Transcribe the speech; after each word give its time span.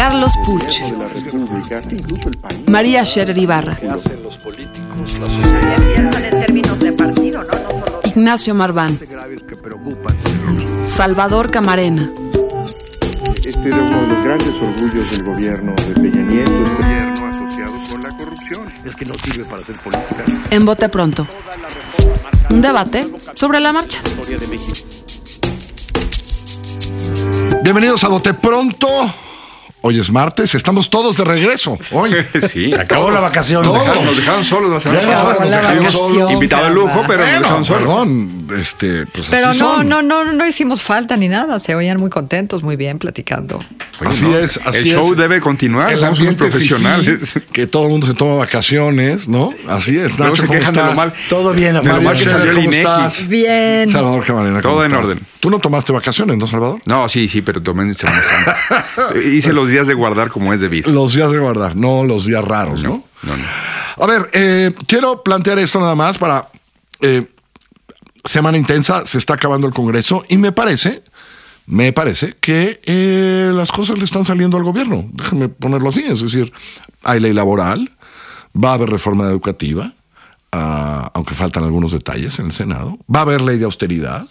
Carlos 0.00 0.32
Puch, 0.46 0.80
María 2.68 3.04
Scherer 3.04 3.36
Ibarra, 3.36 3.78
Ignacio 8.04 8.54
Marván, 8.54 8.98
Salvador 10.96 11.50
Camarena. 11.50 12.10
Este 13.44 13.68
era 13.68 13.76
uno 13.76 14.00
de 14.00 14.06
los 14.06 14.24
grandes 14.24 14.54
orgullos 14.62 15.10
del 15.10 15.22
gobierno 15.22 15.74
de 15.86 15.92
Peña 15.92 16.22
Nieto, 16.22 16.62
este 16.62 16.82
gobierno 16.82 17.26
asociado 17.26 17.74
con 17.90 18.02
la 18.02 18.16
corrupción. 18.16 18.68
Es 18.82 18.96
que 18.96 19.04
no 19.04 19.14
sirve 19.22 19.44
para 19.44 19.60
hacer 19.60 19.76
política. 19.76 20.24
En 20.50 20.64
Bote 20.64 20.88
Pronto. 20.88 21.26
Un 22.48 22.62
debate 22.62 23.06
sobre 23.34 23.60
la 23.60 23.70
marcha. 23.74 24.00
Bienvenidos 27.62 28.02
a 28.04 28.08
Bote 28.08 28.32
Pronto. 28.32 28.88
Hoy 29.82 29.98
es 29.98 30.10
martes, 30.10 30.54
estamos 30.54 30.90
todos 30.90 31.16
de 31.16 31.24
regreso. 31.24 31.78
Hoy. 31.92 32.10
Sí, 32.50 32.72
Acabó 32.74 33.10
la 33.10 33.20
vacación. 33.20 33.62
Todo. 33.62 33.74
dejaron- 33.78 34.04
Nos 34.04 34.16
dejaron 34.16 34.44
solos 34.44 34.70
la 34.70 34.80
semana 34.80 35.00
Ya, 35.00 35.06
pasada. 35.08 35.36
nos 35.40 35.50
dejaron 35.50 35.90
solos. 35.92 36.32
Invitado 36.32 36.64
de 36.64 36.70
lujo, 36.70 37.04
pero 37.06 37.24
nos 37.24 37.32
dejaron 37.40 37.64
solos. 37.64 37.82
perdón, 37.84 38.46
este, 38.58 39.06
pues 39.06 39.26
Pero 39.30 39.48
así 39.48 39.60
no, 39.60 39.76
son. 39.76 39.88
no, 39.88 40.02
no, 40.02 40.24
no 40.32 40.46
hicimos 40.46 40.82
falta 40.82 41.16
ni 41.16 41.28
nada. 41.28 41.58
Se 41.58 41.74
oían 41.74 41.98
muy 41.98 42.10
contentos, 42.10 42.62
muy 42.62 42.76
bien 42.76 42.98
platicando. 42.98 43.58
Oye, 44.00 44.10
Así 44.10 44.24
no, 44.24 44.36
es, 44.38 44.60
así 44.64 44.90
El 44.90 44.96
show 44.96 45.14
debe 45.14 45.40
continuar. 45.40 45.92
El 45.92 46.00
somos 46.00 46.34
profesionales. 46.34 47.32
fifí, 47.34 47.46
que 47.52 47.66
todo 47.66 47.84
el 47.84 47.90
mundo 47.90 48.06
se 48.06 48.14
toma 48.14 48.34
vacaciones, 48.34 49.28
¿no? 49.28 49.52
Así 49.68 49.96
es. 49.98 50.18
Luego 50.18 50.34
Nacho, 50.34 50.42
se 50.42 50.46
¿cómo 50.48 50.58
quejan 50.58 50.74
de 50.74 50.82
lo 50.84 50.94
mal. 50.94 51.12
Todo 51.28 51.52
bien, 51.52 51.76
¿cómo 51.76 51.98
INEGI. 52.00 52.76
estás? 52.78 53.28
Bien. 53.28 53.88
Salvador 53.88 54.24
Camarena, 54.24 54.60
¿cómo 54.60 54.74
Todo 54.74 54.84
en 54.84 54.92
orden. 54.94 55.20
¿Tú 55.40 55.50
no 55.50 55.58
tomaste 55.58 55.92
vacaciones, 55.92 56.36
no, 56.36 56.46
Salvador? 56.46 56.80
No, 56.86 57.08
sí, 57.08 57.28
sí, 57.28 57.40
pero 57.40 57.62
tomé 57.62 57.84
en 57.84 57.94
Semana 57.94 58.22
Santa. 58.22 59.14
Hice 59.24 59.52
los 59.52 59.68
días 59.68 59.86
de 59.86 59.94
guardar 59.94 60.30
como 60.30 60.52
es 60.52 60.60
debido. 60.60 60.90
Los 60.92 61.14
días 61.14 61.32
de 61.32 61.38
guardar, 61.38 61.76
no 61.76 62.04
los 62.04 62.26
días 62.26 62.44
raros, 62.44 62.82
¿no? 62.82 63.04
No, 63.22 63.36
no. 63.36 63.44
A 64.04 64.06
ver, 64.06 64.30
eh, 64.32 64.74
quiero 64.86 65.22
plantear 65.22 65.58
esto 65.58 65.80
nada 65.80 65.94
más 65.94 66.18
para... 66.18 66.50
eh, 67.00 67.26
semana 68.24 68.58
intensa, 68.58 69.06
se 69.06 69.18
está 69.18 69.34
acabando 69.34 69.66
el 69.66 69.72
Congreso 69.72 70.24
y 70.28 70.36
me 70.36 70.52
parece, 70.52 71.02
me 71.66 71.92
parece 71.92 72.36
que 72.40 72.80
eh, 72.84 73.50
las 73.54 73.72
cosas 73.72 73.98
le 73.98 74.04
están 74.04 74.24
saliendo 74.24 74.56
al 74.56 74.64
gobierno. 74.64 75.08
Déjame 75.12 75.48
ponerlo 75.48 75.88
así, 75.88 76.04
es 76.06 76.20
decir, 76.20 76.52
hay 77.02 77.20
ley 77.20 77.32
laboral, 77.32 77.90
va 78.54 78.70
a 78.70 78.74
haber 78.74 78.90
reforma 78.90 79.24
educativa, 79.24 79.94
ah, 80.52 81.10
aunque 81.14 81.34
faltan 81.34 81.64
algunos 81.64 81.92
detalles 81.92 82.38
en 82.38 82.46
el 82.46 82.52
Senado, 82.52 82.98
va 83.14 83.20
a 83.20 83.22
haber 83.22 83.40
ley 83.40 83.58
de 83.58 83.64
austeridad. 83.64 84.26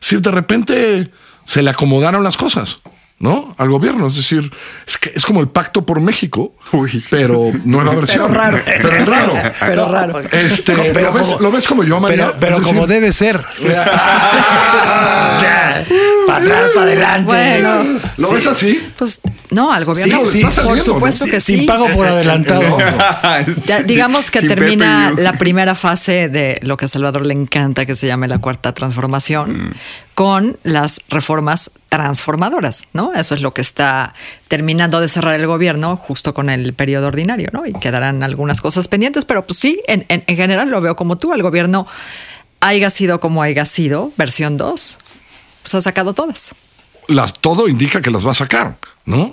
Si 0.00 0.16
de 0.16 0.30
repente 0.30 1.10
se 1.44 1.62
le 1.62 1.70
acomodaron 1.70 2.22
las 2.24 2.36
cosas. 2.36 2.78
¿No? 3.20 3.52
Al 3.58 3.68
gobierno. 3.68 4.06
Es 4.06 4.14
decir, 4.14 4.48
es, 4.86 4.96
que 4.96 5.10
es 5.12 5.26
como 5.26 5.40
el 5.40 5.48
pacto 5.48 5.84
por 5.84 6.00
México, 6.00 6.54
Uy. 6.70 7.02
pero 7.10 7.50
no 7.64 7.80
en 7.80 7.86
la 7.86 7.94
versión. 7.96 8.28
Pero 8.28 8.38
raro. 8.40 8.60
Pero 8.64 8.92
es 8.92 9.06
raro. 9.08 9.32
Pero 9.58 9.88
raro. 9.88 10.20
Este, 10.30 10.72
Pero 10.94 11.08
¿lo, 11.08 11.12
ves, 11.14 11.26
como- 11.30 11.40
lo 11.40 11.50
ves 11.50 11.66
como 11.66 11.82
yo, 11.82 11.98
María? 11.98 12.26
Pero, 12.26 12.36
pero 12.38 12.52
Es 12.52 12.58
decir, 12.60 12.74
como 12.76 12.86
debe 12.86 13.10
ser. 13.10 13.44
para 16.26 16.38
atrás, 16.44 16.62
para 16.74 16.86
adelante. 16.86 17.24
Bueno. 17.26 18.00
¿Lo 18.18 18.30
ves 18.32 18.46
así? 18.46 18.80
Pues 18.96 19.20
no, 19.50 19.72
al 19.72 19.84
gobierno, 19.84 20.26
Sí, 20.26 20.32
sí, 20.32 20.38
está 20.46 20.62
por 20.62 20.76
saliendo, 20.76 20.84
supuesto 20.94 21.26
¿no? 21.26 21.30
que 21.32 21.40
sí. 21.40 21.56
Sin 21.58 21.66
pago 21.66 21.88
por 21.92 22.06
adelantado. 22.06 22.78
Ya, 23.64 23.78
Sí, 23.78 23.84
digamos 23.86 24.30
que 24.30 24.40
sin 24.40 24.48
termina 24.48 25.12
la 25.16 25.34
primera 25.34 25.74
fase 25.74 26.28
de 26.28 26.58
lo 26.62 26.76
que 26.76 26.84
a 26.84 26.88
Salvador 26.88 27.24
le 27.24 27.34
encanta, 27.34 27.86
que 27.86 27.94
se 27.94 28.06
llama 28.06 28.26
la 28.26 28.38
cuarta 28.38 28.72
transformación, 28.74 29.74
con 30.14 30.58
las 30.64 31.00
reformas 31.08 31.70
transformadoras, 31.88 32.84
¿no? 32.92 33.14
Eso 33.14 33.34
es 33.34 33.40
lo 33.40 33.54
que 33.54 33.60
está 33.62 34.14
terminando 34.48 35.00
de 35.00 35.08
cerrar 35.08 35.34
el 35.38 35.46
gobierno 35.46 35.96
justo 35.96 36.34
con 36.34 36.50
el 36.50 36.74
periodo 36.74 37.06
ordinario, 37.06 37.48
¿no? 37.52 37.64
Y 37.66 37.72
quedarán 37.72 38.22
algunas 38.22 38.60
cosas 38.60 38.88
pendientes, 38.88 39.24
pero 39.24 39.46
pues 39.46 39.58
sí, 39.58 39.80
en, 39.86 40.04
en- 40.08 40.24
en 40.26 40.36
general 40.36 40.68
lo 40.70 40.80
veo 40.80 40.96
como 40.96 41.16
tú, 41.18 41.32
el 41.32 41.42
gobierno 41.42 41.86
haya 42.60 42.90
sido 42.90 43.20
como 43.20 43.42
haya 43.42 43.64
sido, 43.64 44.10
versión 44.16 44.56
2, 44.56 44.98
pues 45.70 45.74
ha 45.74 45.80
sacado 45.88 46.14
todas. 46.14 46.54
Las, 47.08 47.34
todo 47.40 47.68
indica 47.68 48.00
que 48.00 48.10
las 48.10 48.26
va 48.26 48.30
a 48.32 48.34
sacar, 48.34 48.78
¿no? 49.04 49.32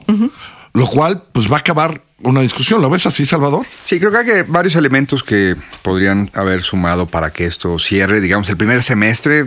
Lo 0.73 0.87
cual, 0.87 1.23
pues 1.31 1.49
va 1.51 1.57
a 1.57 1.59
acabar 1.59 2.01
una 2.21 2.41
discusión. 2.41 2.81
¿Lo 2.81 2.89
ves 2.89 3.05
así, 3.05 3.25
Salvador? 3.25 3.65
Sí, 3.85 3.99
creo 3.99 4.11
que 4.11 4.17
hay 4.17 4.25
que- 4.25 4.43
varios 4.43 4.75
elementos 4.75 5.23
que 5.23 5.55
podrían 5.81 6.29
haber 6.33 6.63
sumado 6.63 7.07
para 7.07 7.31
que 7.31 7.45
esto 7.45 7.79
cierre, 7.79 8.19
digamos, 8.19 8.49
el 8.49 8.57
primer 8.57 8.83
semestre 8.83 9.45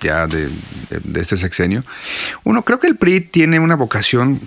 ya 0.00 0.26
de, 0.28 0.46
de- 0.46 1.00
de 1.02 1.20
este 1.20 1.36
sexenio. 1.36 1.84
Uno, 2.44 2.64
creo 2.64 2.78
que 2.78 2.86
el 2.86 2.96
PRI 2.96 3.20
tiene 3.20 3.58
una 3.58 3.74
vocación 3.74 4.40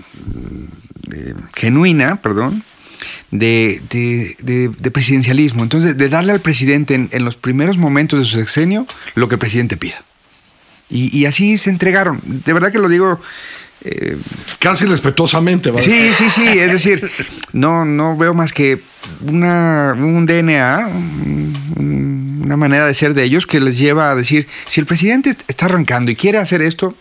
de- 1.07 1.35
genuina, 1.55 2.21
perdón, 2.21 2.63
de, 3.31 3.81
de- 3.89 4.37
de- 4.41 4.69
de 4.69 4.91
presidencialismo. 4.91 5.63
Entonces, 5.63 5.97
de 5.97 6.09
darle 6.09 6.31
al 6.31 6.39
presidente 6.41 6.93
en, 6.93 7.09
en 7.11 7.25
los 7.25 7.35
primeros 7.35 7.77
momentos 7.77 8.19
de 8.19 8.25
su 8.25 8.37
sexenio 8.37 8.87
lo 9.15 9.27
que 9.27 9.35
el 9.35 9.39
presidente 9.39 9.75
pida. 9.75 10.03
Y, 10.89 11.17
y 11.17 11.25
así 11.25 11.57
se 11.57 11.69
entregaron. 11.69 12.21
De 12.25 12.53
verdad 12.53 12.71
que 12.71 12.79
lo 12.79 12.89
digo... 12.89 13.19
eh, 13.83 14.17
Casi 14.59 14.85
respetuosamente, 14.85 15.71
¿vale? 15.71 15.83
Sí, 15.83 16.11
sí, 16.17 16.29
sí. 16.29 16.47
Es 16.47 16.71
decir, 16.71 17.09
no, 17.51 17.83
no 17.85 18.15
veo 18.15 18.33
más 18.33 18.53
que 18.53 18.81
una, 19.27 19.93
un 19.97 20.25
DNA, 20.25 20.87
un- 20.87 22.41
una 22.45 22.57
manera 22.57 22.85
de 22.85 22.93
ser 22.93 23.13
de 23.13 23.23
ellos 23.23 23.47
que 23.47 23.59
les 23.59 23.77
lleva 23.77 24.11
a 24.11 24.15
decir, 24.15 24.47
si 24.67 24.79
el 24.81 24.85
presidente 24.85 25.35
está 25.47 25.65
arrancando 25.65 26.11
y 26.11 26.15
quiere 26.15 26.37
hacer 26.37 26.61
esto, 26.61 26.95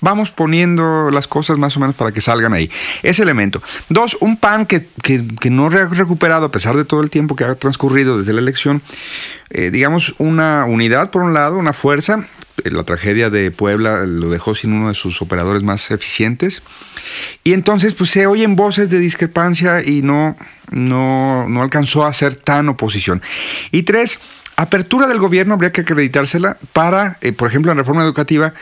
vamos 0.00 0.30
poniendo 0.30 1.10
las 1.10 1.26
cosas 1.28 1.58
más 1.58 1.76
o 1.76 1.80
menos 1.80 1.94
para 1.94 2.12
que 2.12 2.20
salgan 2.22 2.54
ahí. 2.54 2.70
Ese 3.02 3.22
elemento. 3.22 3.62
Dos, 3.90 4.16
un 4.20 4.36
PAN 4.38 4.64
que, 4.66 4.88
que- 5.02 5.26
que 5.40 5.50
no 5.50 5.66
ha 5.66 5.70
recuperado 5.70 6.46
a 6.46 6.50
pesar 6.50 6.76
de 6.76 6.84
todo 6.86 7.02
el 7.02 7.10
tiempo 7.10 7.36
que 7.36 7.44
ha 7.44 7.54
transcurrido 7.54 8.18
desde 8.18 8.32
la 8.32 8.40
elección, 8.40 8.82
eh, 9.50 9.70
digamos, 9.70 10.14
una 10.18 10.64
unidad 10.66 11.10
por 11.10 11.22
un 11.22 11.34
lado, 11.34 11.56
una 11.58 11.72
fuerza. 11.74 12.26
La 12.64 12.84
tragedia 12.84 13.30
de 13.30 13.50
Puebla 13.50 14.04
lo 14.06 14.30
dejó 14.30 14.54
sin 14.54 14.72
uno 14.72 14.88
de 14.88 14.94
sus 14.94 15.22
operadores 15.22 15.62
más 15.62 15.90
eficientes. 15.90 16.62
Y 17.44 17.52
entonces, 17.52 17.94
pues 17.94 18.10
se 18.10 18.26
oyen 18.26 18.56
voces 18.56 18.90
de 18.90 18.98
discrepancia 18.98 19.82
y 19.84 20.02
no, 20.02 20.36
no, 20.70 21.48
no 21.48 21.62
alcanzó 21.62 22.04
a 22.04 22.12
ser 22.12 22.34
tan 22.34 22.68
oposición. 22.68 23.22
Y 23.70 23.82
tres, 23.82 24.20
apertura 24.62 25.06
del 25.06 25.18
gobierno 25.18 25.54
habría 25.54 25.72
que 25.72 25.80
acreditársela 25.82 26.58
para, 26.72 27.18
eh, 27.20 27.32
por 27.32 27.48
ejemplo, 27.48 27.70
en 27.72 27.78
la 27.78 27.82
reforma 27.82 28.02
educativa, 28.04 28.52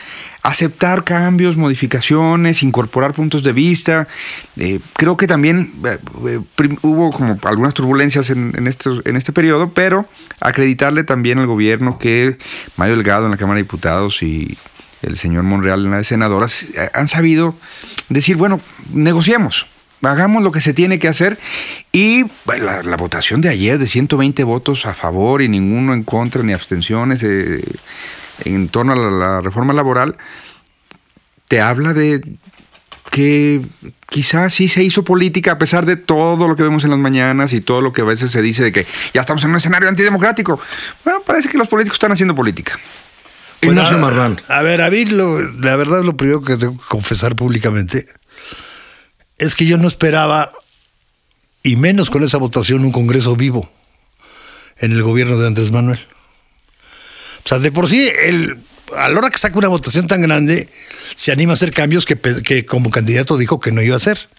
aceptar 0.43 1.03
cambios, 1.03 1.57
modificaciones, 1.57 2.63
incorporar 2.63 3.13
puntos 3.13 3.43
de 3.43 3.51
vista. 3.53 4.07
Eh, 4.57 4.79
creo 4.93 5.17
que 5.17 5.27
también 5.27 5.73
eh, 5.85 6.39
hubo 6.81 7.11
como 7.11 7.37
algunas 7.43 7.73
turbulencias 7.73 8.29
en, 8.29 8.53
en, 8.57 8.67
estos- 8.67 9.01
en 9.05 9.15
este 9.15 9.33
periodo, 9.33 9.71
pero 9.73 10.05
acreditarle 10.39 11.03
también 11.03 11.39
al 11.39 11.47
gobierno 11.47 11.97
que 11.99 12.37
Mario 12.77 12.95
Delgado 12.95 13.25
en 13.25 13.31
la 13.31 13.37
Cámara 13.37 13.57
de 13.57 13.63
Diputados 13.63 14.23
y 14.23 14.57
el 15.01 15.17
señor 15.17 15.43
Monreal 15.43 15.85
en 15.85 15.91
la 15.91 15.97
de 15.97 16.03
senadoras 16.03 16.67
han 16.93 17.07
sabido 17.07 17.55
decir, 18.09 18.37
bueno, 18.37 18.59
negociemos. 18.93 19.67
Hagamos 20.01 20.43
lo 20.43 20.51
que 20.51 20.61
se 20.61 20.73
tiene 20.73 20.97
que 20.99 21.07
hacer. 21.07 21.37
Y 21.91 22.23
bueno, 22.45 22.65
la, 22.65 22.83
la 22.83 22.95
votación 22.97 23.41
de 23.41 23.49
ayer 23.49 23.77
de 23.77 23.87
120 23.87 24.43
votos 24.43 24.85
a 24.85 24.93
favor 24.93 25.41
y 25.41 25.49
ninguno 25.49 25.93
en 25.93 26.03
contra 26.03 26.41
ni 26.43 26.53
abstenciones 26.53 27.21
eh, 27.23 27.61
en 28.45 28.69
torno 28.69 28.93
a 28.93 28.95
la, 28.95 29.09
la 29.11 29.41
reforma 29.41 29.73
laboral, 29.73 30.15
te 31.47 31.59
habla 31.61 31.93
de 31.93 32.21
que 33.11 33.61
quizás 34.07 34.53
sí 34.53 34.67
se 34.67 34.83
hizo 34.83 35.03
política 35.03 35.53
a 35.53 35.57
pesar 35.57 35.85
de 35.85 35.95
todo 35.95 36.47
lo 36.47 36.55
que 36.55 36.61
vemos 36.63 36.83
en 36.83 36.91
las 36.91 36.99
mañanas 36.99 37.53
y 37.53 37.59
todo 37.61 37.81
lo 37.81 37.91
que 37.91 38.01
a 38.01 38.05
veces 38.05 38.29
se 38.31 38.41
dice 38.41 38.63
de 38.63 38.71
que 38.71 38.85
ya 39.13 39.21
estamos 39.21 39.43
en 39.43 39.49
un 39.49 39.55
escenario 39.57 39.89
antidemocrático. 39.89 40.59
Bueno, 41.03 41.21
parece 41.25 41.49
que 41.49 41.57
los 41.57 41.67
políticos 41.67 41.95
están 41.95 42.11
haciendo 42.11 42.35
política. 42.35 42.79
Ignacio 43.61 43.97
Bueno, 43.97 44.15
Marrán. 44.15 44.37
A 44.47 44.61
ver, 44.61 44.81
a 44.81 44.89
mí 44.91 45.05
lo- 45.05 45.41
la 45.41 45.75
verdad 45.75 46.03
lo 46.03 46.15
primero 46.15 46.41
que 46.41 46.55
tengo 46.55 46.77
que 46.77 46.85
confesar 46.87 47.35
públicamente 47.35 48.05
es 49.39 49.55
que 49.55 49.65
yo 49.65 49.77
no 49.77 49.87
esperaba, 49.87 50.51
y 51.63 51.75
menos 51.75 52.09
con 52.09 52.23
esa 52.23 52.37
votación, 52.37 52.83
un 52.83 52.91
Congreso 52.91 53.35
vivo 53.35 53.71
en 54.77 54.91
el 54.91 55.01
gobierno 55.03 55.37
de 55.37 55.47
Andrés 55.47 55.71
Manuel. 55.71 55.99
O 57.43 57.47
sea, 57.47 57.59
de 57.59 57.71
por 57.71 57.89
sí, 57.89 58.09
el, 58.23 58.57
a 58.95 59.09
la 59.09 59.17
hora 59.17 59.29
que 59.29 59.37
saca 59.37 59.57
una 59.57 59.67
votación 59.67 60.07
tan 60.07 60.21
grande, 60.21 60.69
se 61.15 61.31
anima 61.31 61.51
a 61.51 61.55
hacer 61.55 61.73
cambios 61.73 62.05
que, 62.05 62.17
que 62.17 62.65
como 62.65 62.89
candidato 62.89 63.37
dijo 63.37 63.59
que 63.59 63.71
no 63.71 63.81
iba 63.81 63.95
a 63.95 63.97
hacer. 63.97 64.29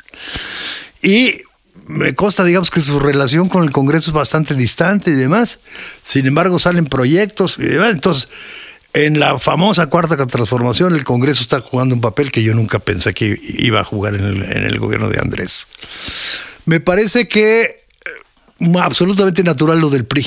Y 1.02 1.43
me 1.87 2.14
consta, 2.14 2.44
digamos, 2.44 2.70
que 2.70 2.81
su 2.81 3.00
relación 3.00 3.49
con 3.49 3.64
el 3.64 3.70
Congreso 3.70 4.11
es 4.11 4.14
bastante 4.14 4.55
distante 4.55 5.11
y 5.11 5.14
demás. 5.14 5.58
Sin 6.02 6.26
embargo, 6.26 6.58
salen 6.58 6.87
proyectos 6.87 7.56
y 7.58 7.64
demás. 7.64 7.93
Entonces, 7.93 8.29
en 8.92 9.20
la 9.20 9.38
famosa 9.38 9.87
cuarta 9.87 10.26
transformación, 10.26 10.94
el 10.94 11.04
Congreso 11.04 11.42
está 11.42 11.60
jugando 11.60 11.94
un 11.94 12.00
papel 12.00 12.32
que 12.32 12.42
yo 12.42 12.54
nunca 12.54 12.78
pensé 12.78 13.14
que 13.14 13.38
iba 13.58 13.81
a 13.81 13.84
jugar 13.84 14.14
en 14.14 14.25
el, 14.25 14.78
gobierno 14.78 15.08
de 15.08 15.19
Andrés. 15.20 15.69
Me 16.64 16.81
parece 16.81 17.28
que 17.28 17.62
eh, 17.62 18.78
absolutamente 18.81 19.44
natural 19.44 19.81
lo 19.81 19.90
del 19.90 20.04
PRI. 20.04 20.26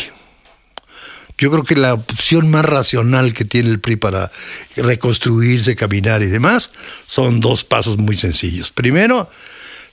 Yo 1.37 1.51
creo 1.51 1.63
que 1.63 1.75
la 1.75 1.95
opción 1.95 2.51
más 2.51 2.63
racional 2.63 3.33
que 3.33 3.43
tiene 3.43 3.69
el 3.69 3.79
PRI 3.79 3.97
para 3.97 4.31
reconstruirse, 4.77 5.75
caminar 5.75 6.21
y 6.21 6.27
demás 6.27 6.71
son 7.05 7.41
dos 7.41 7.63
pasos 7.63 7.97
muy 7.97 8.17
sencillos. 8.17 8.71
Primero, 8.71 9.29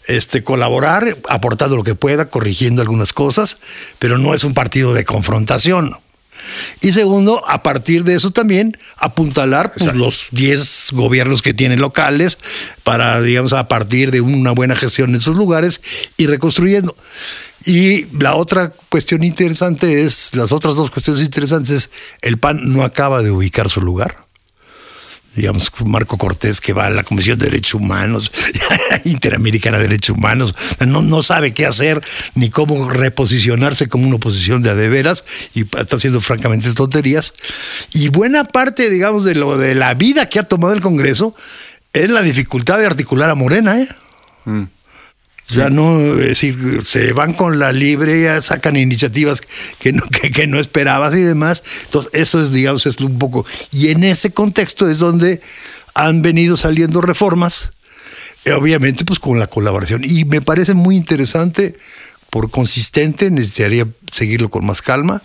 este, 0.07 0.45
colaborar, 0.45 1.17
aportando 1.29 1.77
lo 1.77 1.83
que 1.83 1.95
pueda, 1.95 2.29
corrigiendo 2.29 2.83
algunas 2.83 3.13
cosas, 3.13 3.59
pero 3.99 4.19
no 4.19 4.35
es 4.35 4.45
un 4.45 4.55
partido 4.55 4.95
de 4.95 5.05
confrontación. 5.05 5.97
Y 6.81 6.93
segundo, 6.93 7.47
a 7.47 7.63
partir 7.63 8.05
de 8.05 8.15
eso 8.15 8.31
también 8.31 8.77
apuntalar 8.97 9.75
pues, 9.77 9.95
los 9.95 10.29
10 10.31 10.89
gobiernos 10.93 11.43
que 11.43 11.55
tienen 11.55 11.81
locales 11.81 12.39
para, 12.83 13.21
digamos, 13.21 13.53
a 13.53 13.69
partir 13.69 14.11
de 14.11 14.21
una 14.21 14.53
buena 14.53 14.77
gestión 14.77 15.15
en 15.15 15.21
sus 15.21 15.37
lugares 15.37 15.83
y 16.17 16.27
reconstruyendo. 16.27 16.97
Y 17.67 18.07
la 18.17 18.35
otra 18.35 18.73
cuestión 18.89 19.23
interesante 19.23 20.03
es, 20.03 20.35
las 20.35 20.53
otras 20.53 20.77
dos 20.77 20.91
cuestiones 20.91 21.23
interesantes 21.23 21.71
es, 21.71 21.91
el 22.23 22.39
PAN 22.39 22.73
no 22.73 22.85
acaba 22.85 23.23
de 23.23 23.31
ubicar 23.31 23.69
su 23.69 23.83
lugar 23.83 24.30
digamos, 25.41 25.73
Marco 25.87 26.19
Cortés 26.19 26.61
que 26.61 26.75
va 26.75 26.87
a 26.87 26.91
la 26.91 27.03
Comisión 27.03 27.39
de 27.39 27.47
Derechos 27.47 27.75
Humanos, 27.75 28.31
Interamericana 29.05 29.79
de 29.79 29.85
Derechos 29.85 30.17
Humanos, 30.17 30.55
no, 30.87 31.01
no 31.01 31.23
sabe 31.23 31.55
qué 31.55 31.65
hacer 31.65 32.03
ni 32.35 32.51
cómo 32.51 32.91
reposicionarse 32.91 33.89
como 33.89 34.07
una 34.07 34.17
oposición 34.17 34.63
de 34.63 34.71
a 34.71 34.75
de 34.75 34.91
veras 34.91 35.25
y 35.55 35.63
está 35.63 35.97
haciendo 35.97 36.21
francamente 36.21 36.73
tonterías. 36.75 37.33
Y 37.95 38.09
buena 38.09 38.45
parte, 38.45 38.91
digamos, 38.91 39.25
de 39.25 39.35
lo 39.35 39.57
de 39.57 39.75
la 39.75 39.95
vida 39.95 40.29
que 40.29 40.39
ha 40.39 40.43
tomado 40.43 40.75
el 40.75 40.83
Congreso 40.83 41.35
es 41.95 42.11
la 42.11 42.21
dificultad 42.21 42.79
de 42.79 42.87
articular 42.87 43.31
a 43.31 43.35
Morena, 43.35 43.81
¿eh? 43.81 43.89
O 44.45 44.67
sea, 45.55 45.71
no, 45.71 45.99
es 46.21 46.29
decir, 46.29 46.83
se 46.85 47.13
van 47.13 47.33
con 47.35 47.59
la 47.59 47.73
libre, 47.73 48.41
sacan 48.41 48.77
iniciativas 48.77 49.43
que 49.79 49.93
no, 49.93 50.03
que, 50.09 50.31
que 50.31 50.47
no 50.47 50.59
esperabas 50.59 51.15
y 51.15 51.23
demás. 51.23 51.63
Entonces, 51.85 52.11
eso 52.15 52.41
es, 52.41 52.53
digamos, 52.53 52.87
es 52.87 53.01
un 53.01 53.19
poco. 53.19 53.47
Y 53.73 53.89
en 53.89 54.05
ese 54.05 54.33
contexto 54.33 54.89
es 54.89 54.99
donde 54.99 55.41
han 55.95 56.23
venido 56.23 56.57
saliendo 56.57 57.01
reformas, 57.01 57.73
eh, 58.45 58.53
obviamente, 58.53 59.05
pues 59.05 59.19
con 59.19 59.39
la 59.39 59.47
colaboración. 59.47 60.03
Y 60.05 60.25
me 60.25 60.41
parece 60.41 60.75
muy 60.75 60.97
interesante, 60.97 61.77
por 62.31 62.51
consistente, 62.51 63.31
necesitaría 63.31 63.87
seguirlo 64.11 64.51
con 64.51 64.65
más 64.65 64.83
calma. 64.83 65.23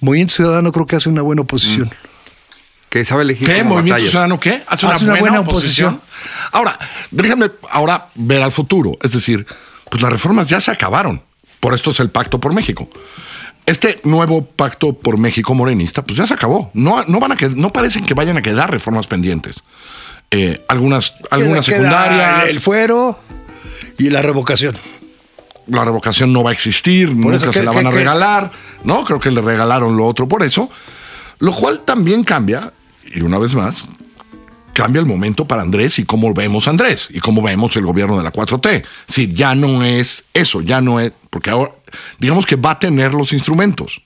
Movimiento 0.00 0.34
Ciudadano 0.34 0.72
creo 0.72 0.86
que 0.86 0.96
hace 0.96 1.08
una 1.08 1.22
buena 1.22 1.42
oposición. 1.42 1.90
Que 2.88 3.04
sabe 3.04 3.22
elegir 3.22 3.46
¿Qué? 3.48 3.62
¿Movimiento 3.64 3.92
batallas. 3.94 4.10
Ciudadano 4.10 4.40
qué? 4.40 4.62
Hace 4.66 4.86
una, 4.86 4.94
Hace 4.94 5.04
una 5.04 5.12
buena, 5.14 5.20
buena 5.20 5.40
oposición. 5.40 5.94
oposición. 5.96 6.50
Ahora, 6.52 6.78
déjame 7.10 7.50
ahora 7.70 8.08
ver 8.14 8.42
al 8.42 8.52
futuro. 8.52 8.92
Es 9.02 9.12
decir, 9.12 9.46
pues 9.90 10.02
las 10.02 10.10
reformas 10.10 10.48
ya 10.48 10.60
se 10.60 10.70
acabaron. 10.70 11.22
Por 11.60 11.74
esto 11.74 11.90
es 11.90 12.00
el 12.00 12.10
Pacto 12.10 12.40
por 12.40 12.54
México. 12.54 12.88
Este 13.66 14.00
nuevo 14.04 14.44
Pacto 14.46 14.94
por 14.94 15.18
México 15.18 15.54
morenista, 15.54 16.02
pues 16.02 16.16
ya 16.16 16.26
se 16.26 16.32
acabó. 16.34 16.70
No, 16.72 17.04
no, 17.06 17.20
van 17.20 17.32
a 17.32 17.36
qued- 17.36 17.54
no 17.54 17.72
parecen 17.72 18.04
que 18.06 18.14
vayan 18.14 18.38
a 18.38 18.42
quedar 18.42 18.70
reformas 18.70 19.06
pendientes. 19.06 19.62
Eh, 20.30 20.64
algunas 20.68 21.14
algunas 21.30 21.66
Queda- 21.66 21.78
queda 21.78 21.90
secundarias. 22.04 22.50
El 22.50 22.60
fuero 22.60 23.18
y 23.98 24.10
la 24.10 24.22
revocación. 24.22 24.76
la 25.66 25.84
revocación 25.84 26.32
no 26.32 26.42
va 26.42 26.48
a 26.50 26.52
existir, 26.54 27.14
nunca 27.14 27.36
eso, 27.36 27.52
se 27.52 27.60
¿qué- 27.60 27.66
la 27.66 27.72
van 27.72 27.86
a 27.86 27.90
regalar, 27.90 28.50
¿no? 28.84 29.04
Creo 29.04 29.20
que 29.20 29.30
le 29.30 29.42
regalaron 29.42 29.98
lo 29.98 30.06
otro 30.06 30.26
por 30.26 30.42
eso, 30.42 30.70
lo 31.40 31.52
cual 31.52 31.80
también 31.80 32.24
cambia, 32.24 32.72
y 33.14 33.22
una 33.22 33.38
vez 33.38 33.54
más, 33.54 33.88
cambia 34.74 35.00
el 35.00 35.06
momento 35.06 35.46
para 35.46 35.62
Andrés 35.62 35.98
y 35.98 36.04
cómo 36.04 36.32
vemos 36.34 36.66
a 36.66 36.70
Andrés 36.70 37.08
y 37.10 37.18
cómo 37.20 37.42
vemos 37.42 37.74
el 37.76 37.84
gobierno 37.84 38.16
de 38.16 38.22
la 38.22 38.32
4T. 38.32 38.84
Sí, 39.06 39.28
ya 39.32 39.54
no 39.54 39.82
es 39.84 40.26
eso, 40.34 40.60
ya 40.62 40.80
no 40.80 41.00
es, 41.00 41.12
porque 41.30 41.50
ahora, 41.50 41.72
digamos 42.18 42.46
que 42.46 42.56
va 42.56 42.72
a 42.72 42.78
tener 42.78 43.14
los 43.14 43.32
instrumentos. 43.32 44.02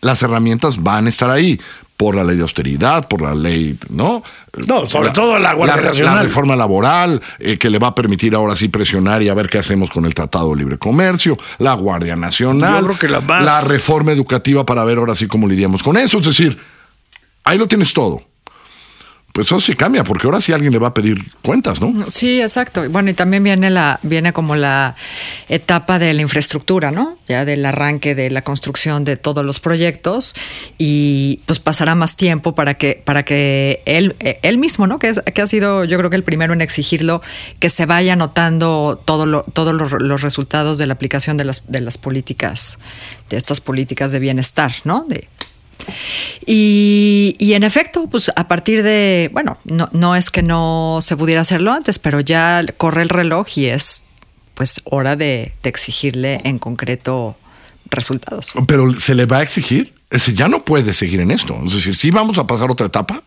Las 0.00 0.22
herramientas 0.22 0.82
van 0.82 1.06
a 1.06 1.08
estar 1.08 1.30
ahí 1.30 1.60
por 1.96 2.16
la 2.16 2.24
ley 2.24 2.34
de 2.36 2.42
austeridad, 2.42 3.06
por 3.06 3.22
la 3.22 3.32
ley, 3.34 3.78
¿no? 3.90 4.24
No, 4.66 4.88
sobre 4.88 5.10
todo 5.10 5.38
la 5.38 5.52
Guardia 5.54 5.76
la, 5.76 5.82
Nacional. 5.82 6.14
la 6.16 6.22
reforma 6.22 6.56
laboral, 6.56 7.22
eh, 7.38 7.58
que 7.58 7.70
le 7.70 7.78
va 7.78 7.88
a 7.88 7.94
permitir 7.94 8.34
ahora 8.34 8.56
sí 8.56 8.68
presionar 8.68 9.22
y 9.22 9.28
a 9.28 9.34
ver 9.34 9.48
qué 9.48 9.58
hacemos 9.58 9.90
con 9.90 10.04
el 10.04 10.12
Tratado 10.14 10.50
de 10.50 10.56
Libre 10.56 10.78
Comercio, 10.78 11.36
la 11.58 11.74
Guardia 11.74 12.16
Nacional, 12.16 12.80
Yo 12.80 12.86
creo 12.88 12.98
que 12.98 13.08
la 13.08 13.20
más- 13.20 13.44
la 13.44 13.60
reforma 13.60 14.10
educativa 14.10 14.66
para 14.66 14.82
ver 14.84 14.98
ahora 14.98 15.14
sí 15.14 15.28
cómo 15.28 15.46
lidiamos 15.46 15.84
con 15.84 15.96
eso. 15.96 16.18
Es 16.18 16.24
decir, 16.26 16.58
ahí 17.44 17.58
lo 17.58 17.66
tienes 17.68 17.92
todo. 17.92 18.22
Pues 19.34 19.46
eso 19.46 19.58
sí 19.60 19.72
cambia, 19.72 20.04
porque 20.04 20.26
ahora 20.26 20.42
sí 20.42 20.52
alguien 20.52 20.72
le 20.74 20.78
va 20.78 20.88
a 20.88 20.92
pedir 20.94 21.16
cuentas, 21.40 21.80
¿no? 21.80 22.04
Sí, 22.10 22.42
exacto. 22.42 22.86
Bueno, 22.90 23.08
y 23.08 23.14
también 23.14 23.42
viene 23.42 23.70
la, 23.70 23.98
viene 24.02 24.34
como 24.34 24.56
la 24.56 24.94
etapa 25.48 25.98
de 25.98 26.12
la 26.12 26.20
infraestructura, 26.20 26.90
¿no? 26.90 27.16
Ya 27.28 27.46
del 27.46 27.64
arranque 27.64 28.14
de 28.14 28.28
la 28.28 28.42
construcción 28.42 29.04
de 29.04 29.16
todos 29.16 29.42
los 29.42 29.58
proyectos 29.58 30.34
y 30.76 31.40
pues 31.46 31.60
pasará 31.60 31.94
más 31.94 32.16
tiempo 32.16 32.54
para 32.54 32.74
que, 32.74 33.00
para 33.02 33.22
que 33.22 33.82
él, 33.86 34.16
eh, 34.20 34.38
él 34.42 34.58
mismo, 34.58 34.86
¿no? 34.86 34.98
Que, 34.98 35.08
es- 35.08 35.22
que 35.34 35.40
ha 35.40 35.46
sido, 35.46 35.84
yo 35.86 35.96
creo 35.96 36.10
que 36.10 36.16
el 36.16 36.24
primero 36.24 36.52
en 36.52 36.60
exigirlo, 36.60 37.22
que 37.58 37.70
se 37.70 37.86
vaya 37.86 38.16
notando 38.16 39.00
todo 39.02 39.24
lo, 39.24 39.44
todos 39.44 39.72
los 40.02 40.20
resultados 40.20 40.76
de 40.76 40.86
la 40.86 40.92
aplicación 40.92 41.38
de 41.38 41.46
las, 41.46 41.72
de 41.72 41.80
las 41.80 41.96
políticas, 41.96 42.78
de 43.30 43.38
estas 43.38 43.62
políticas 43.62 44.12
de 44.12 44.18
bienestar, 44.18 44.74
¿no? 44.84 45.06
De, 45.08 45.26
y, 46.46 47.36
y 47.38 47.54
en 47.54 47.62
efecto, 47.62 48.06
pues 48.10 48.30
a 48.34 48.48
partir 48.48 48.82
de, 48.82 49.30
bueno, 49.32 49.56
no, 49.64 49.88
no 49.92 50.16
es 50.16 50.30
que 50.30 50.42
no 50.42 50.98
se 51.02 51.16
pudiera 51.16 51.40
hacerlo 51.42 51.72
antes, 51.72 51.98
pero 51.98 52.20
ya 52.20 52.64
corre 52.76 53.02
el 53.02 53.08
reloj 53.08 53.46
y 53.56 53.66
es 53.66 54.04
pues 54.54 54.80
hora 54.84 55.16
de, 55.16 55.52
de 55.62 55.68
exigirle 55.68 56.40
en 56.44 56.58
concreto 56.58 57.36
resultados. 57.90 58.52
Pero 58.66 58.98
se 58.98 59.14
le 59.14 59.26
va 59.26 59.38
a 59.38 59.42
exigir. 59.42 59.94
Es 60.10 60.22
decir, 60.22 60.34
ya 60.34 60.48
no 60.48 60.60
puede 60.64 60.92
seguir 60.92 61.20
en 61.20 61.30
esto. 61.30 61.58
Es 61.64 61.72
decir, 61.72 61.94
sí 61.94 62.10
vamos 62.10 62.36
a 62.38 62.46
pasar 62.46 62.70
otra 62.70 62.86
etapa 62.86 63.22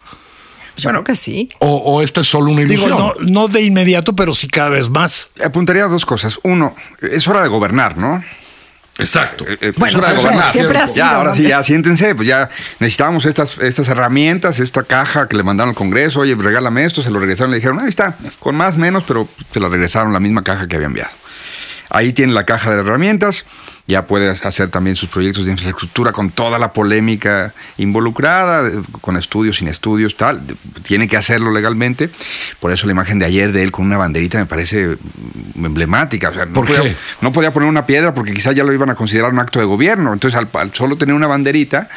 Yo 0.77 0.89
creo 0.91 1.03
que 1.03 1.15
sí. 1.15 1.49
o, 1.59 1.77
o 1.77 2.01
esta 2.03 2.21
es 2.21 2.27
solo 2.27 2.51
una 2.51 2.61
Digo, 2.61 2.73
ilusión. 2.87 2.97
no, 2.97 3.13
no 3.21 3.47
de 3.47 3.63
inmediato, 3.63 4.15
pero 4.15 4.35
sí 4.35 4.47
cada 4.47 4.69
vez 4.69 4.89
más. 4.89 5.29
Apuntaría 5.43 5.85
a 5.85 5.88
dos 5.88 6.05
cosas. 6.05 6.39
Uno, 6.43 6.75
es 7.01 7.27
hora 7.27 7.41
de 7.41 7.47
gobernar, 7.50 7.97
¿no? 7.97 8.24
Exacto. 8.97 9.43
Eh, 9.47 9.53
eh, 9.53 9.57
pues 9.59 9.75
Bueno, 9.77 9.97
de 9.99 10.05
siempre- 10.05 10.23
gobernar. 10.23 10.51
siempre 10.53 10.77
ha 10.79 10.85
sido, 10.87 10.95
Ya, 10.95 11.15
ahora 11.15 11.29
¿no? 11.31 11.35
sí, 11.35 11.43
ya 11.43 11.61
siéntense, 11.63 12.15
pues 12.15 12.27
ya 12.27 12.49
necesitábamos 12.79 13.25
estas, 13.25 13.57
estas 13.57 13.87
herramientas, 13.89 14.59
esta 14.59 14.83
caja 14.83 15.27
que 15.27 15.35
le 15.35 15.43
mandaron 15.43 15.69
al 15.71 15.75
Congreso, 15.75 16.21
oye, 16.21 16.33
regálame 16.35 16.85
esto, 16.85 17.01
se 17.01 17.09
lo 17.11 17.19
regresaron, 17.19 17.51
le 17.51 17.57
dijeron, 17.57 17.79
ahí 17.79 17.89
está, 17.89 18.15
con 18.39 18.55
más, 18.55 18.77
menos, 18.77 19.03
pero 19.05 19.27
se 19.51 19.59
la 19.59 19.67
regresaron 19.67 20.13
la 20.13 20.19
misma 20.21 20.43
caja 20.43 20.67
que 20.67 20.75
había 20.77 20.87
enviado. 20.87 21.11
Ahí 21.89 22.13
tiene 22.13 22.34
la 22.34 22.46
caja 22.46 22.72
de 22.72 22.80
herramientas, 22.80 23.46
ya 23.88 24.08
puede 24.08 24.32
hacer 24.32 24.70
también 24.70 24.96
sus 24.96 25.10
proyectos 25.10 25.46
de 25.46 25.51
infraestructura 25.51 26.12
con 26.12 26.32
toda 26.32 26.58
la 26.58 26.74
polémica 26.74 27.54
involucrada, 27.77 28.72
con 29.01 29.15
estudios, 29.15 29.58
sin 29.58 29.68
estudios, 29.68 30.18
tal. 30.18 30.42
Tiene 30.84 31.08
que 31.08 31.18
hacerlo 31.18 31.51
legalmente. 31.51 32.10
Por 32.60 32.72
eso 32.72 32.88
la 32.88 32.94
imagen 32.94 33.20
de 33.20 33.25
ayer 33.25 33.51
de 33.51 33.62
él 33.62 33.72
con 33.72 33.86
una 33.86 33.98
banderita 33.98 34.39
me 34.39 34.48
parece 34.48 34.98
mm, 35.54 35.65
emblemática. 35.65 36.30
O 36.30 36.34
sea, 36.34 36.46
no, 36.46 36.54
¿Por 36.54 36.65
podía, 36.65 36.82
qué? 36.82 36.96
no 37.22 37.32
podía 37.32 37.54
poner 37.54 37.70
una 37.70 37.86
piedra 37.86 38.15
porque 38.15 38.34
quizás 38.34 38.56
ya 38.56 38.63
lo 38.63 38.74
iban 38.74 38.89
a 38.89 38.96
considerar 38.96 39.32
un 39.32 39.39
acto 39.39 39.60
de 39.60 39.65
gobierno. 39.65 40.13
Entonces, 40.13 40.39
al, 40.39 40.50
al 40.54 40.74
solo 40.74 40.98
tener 40.98 41.13
una 41.13 41.27
banderita, 41.27 41.88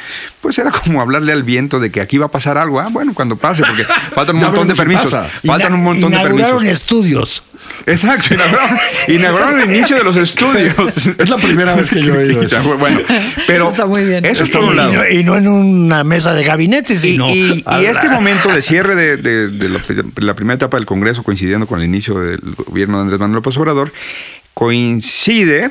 pues 0.42 0.58
era 0.58 0.70
como 0.70 1.00
hablarle 1.00 1.32
al 1.32 1.42
viento 1.42 1.80
de 1.80 1.90
que 1.90 2.02
aquí 2.02 2.18
va 2.18 2.26
a 2.26 2.30
pasar 2.30 2.58
algo. 2.58 2.80
Ah, 2.80 2.88
bueno, 2.90 3.14
cuando 3.14 3.36
pase, 3.36 3.62
porque 3.64 3.84
faltan 4.14 4.36
un 4.36 4.42
montón 4.42 4.68
de 4.68 4.74
permisos. 4.74 5.14
Faltan 5.46 5.72
un 5.72 5.84
montón 5.84 6.12
de 6.12 6.18
permisos. 6.18 6.64
estudios. 6.64 7.42
Exacto, 7.86 8.34
inauguraron, 8.34 8.76
inauguraron 9.08 9.60
el 9.60 9.70
inicio 9.76 9.96
de 9.96 10.04
los 10.04 10.16
estudios. 10.16 10.74
Es 11.18 11.28
la 11.30 11.36
primera 11.36 11.74
vez 11.74 11.88
que 11.90 12.02
yo 12.02 12.14
he 12.14 12.18
oído 12.18 12.42
eso. 12.46 12.62
Bueno, 12.76 13.00
pero 13.46 13.68
Está 13.70 13.86
muy 13.86 14.02
bien. 14.04 14.24
eso 14.24 14.42
es 14.44 14.48
Está 14.50 14.58
por 14.58 14.68
un 14.68 14.74
muy 14.74 14.76
lado. 14.76 15.08
Y 15.10 15.16
no, 15.16 15.20
y 15.20 15.24
no 15.24 15.36
en 15.36 15.48
una 15.48 16.04
mesa 16.04 16.34
de 16.34 16.44
gabinete, 16.44 16.94
Y, 16.94 16.98
sino. 16.98 17.28
y- 17.30 17.58
y 17.58 17.62
a 17.66 17.78
la- 17.78 17.90
este 17.90 18.08
momento 18.08 18.48
de 18.50 18.60
cierre 18.62 18.94
de, 18.94 19.16
de- 19.16 19.48
de 19.48 19.68
la, 19.68 19.80
la 20.16 20.34
primera 20.34 20.54
etapa 20.56 20.76
del 20.76 20.86
Congreso, 20.86 21.22
coincidiendo 21.22 21.66
con 21.66 21.78
el 21.80 21.86
inicio 21.86 22.18
del 22.18 22.40
gobierno 22.56 22.98
de 22.98 23.02
Andrés 23.04 23.20
Manuel 23.20 23.36
López 23.36 23.56
Obrador, 23.56 23.92
coincide 24.54 25.70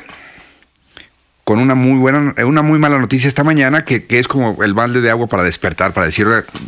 con 1.44 1.60
una 1.60 1.74
muy 1.74 1.98
buena, 1.98 2.34
una 2.44 2.62
muy 2.62 2.78
mala 2.78 2.98
noticia 2.98 3.26
esta 3.28 3.44
mañana, 3.44 3.84
que, 3.84 4.04
que 4.04 4.18
es 4.18 4.28
como 4.28 4.62
el 4.62 4.74
balde 4.74 5.00
de 5.00 5.10
agua 5.10 5.28
para 5.28 5.42
despertar, 5.44 5.92
para 5.94 6.06
decir, 6.06 6.26
"Oiga, 6.26 6.44
ya- 6.44 6.60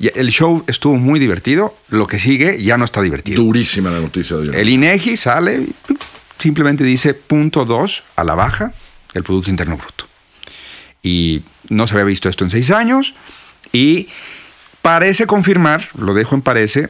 el 0.00 0.28
show 0.30 0.64
estuvo 0.66 0.96
muy 0.96 1.20
divertido, 1.20 1.76
lo 1.88 2.06
que 2.06 2.18
sigue 2.18 2.62
ya 2.62 2.76
no 2.78 2.84
está 2.84 3.00
divertido. 3.02 3.42
Durísima 3.42 3.90
la 3.90 4.00
noticia 4.00 4.36
de 4.36 4.50
hoy. 4.50 4.56
El 4.56 4.68
INEGI 4.68 5.16
sale, 5.16 5.60
y, 5.60 5.74
simplemente 6.38 6.84
dice 6.84 7.14
punto 7.14 7.64
dos 7.64 8.02
a 8.16 8.24
la 8.24 8.34
baja 8.34 8.72
el 9.14 9.22
Producto 9.22 9.50
Interno 9.50 9.76
Bruto. 9.76 10.06
Y 11.02 11.42
no 11.68 11.86
se 11.86 11.94
había 11.94 12.04
visto 12.04 12.28
esto 12.28 12.44
en 12.44 12.50
seis 12.50 12.70
años. 12.70 13.14
Y 13.72 14.08
parece 14.82 15.26
confirmar, 15.26 15.88
lo 15.96 16.14
dejo 16.14 16.34
en 16.34 16.42
parece, 16.42 16.88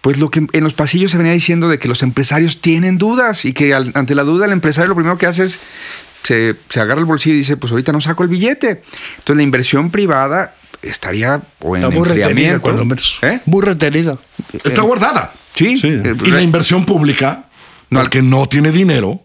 pues 0.00 0.18
lo 0.18 0.30
que 0.30 0.46
en 0.52 0.64
los 0.64 0.74
pasillos 0.74 1.12
se 1.12 1.18
venía 1.18 1.32
diciendo 1.32 1.68
de 1.68 1.78
que 1.78 1.86
los 1.88 2.02
empresarios 2.02 2.60
tienen 2.60 2.98
dudas 2.98 3.44
y 3.44 3.52
que 3.52 3.72
al- 3.74 3.92
ante 3.94 4.14
la 4.16 4.24
duda 4.24 4.46
el 4.46 4.52
empresario 4.52 4.88
lo 4.88 4.94
primero 4.96 5.16
que 5.18 5.26
hace 5.26 5.44
es 5.44 5.60
se, 6.24 6.56
se 6.68 6.80
agarra 6.80 7.00
el 7.00 7.06
bolsillo 7.06 7.34
y 7.34 7.38
dice, 7.38 7.56
pues 7.56 7.70
ahorita 7.72 7.92
no 7.92 8.00
saco 8.00 8.22
el 8.24 8.28
billete. 8.28 8.82
Entonces 9.18 9.36
la 9.36 9.42
inversión 9.42 9.90
privada 9.90 10.54
estaría 10.82 11.40
o 11.60 11.76
en 11.76 11.84
Está 11.84 11.94
muy 11.96 12.08
retenida, 12.08 12.58
cuando 12.58 12.84
menos. 12.84 13.18
¿Eh? 13.22 13.40
Muy 13.46 13.62
retenida. 13.64 14.18
Está 14.64 14.82
guardada. 14.82 15.32
Sí. 15.54 15.78
Sí. 15.78 15.88
eh, 15.88 16.14
Y 16.24 16.30
la 16.30 16.42
inversión 16.42 16.84
pública, 16.84 17.44
No. 17.90 18.00
al 18.00 18.10
que 18.10 18.22
no 18.22 18.46
tiene 18.48 18.70
dinero, 18.72 19.20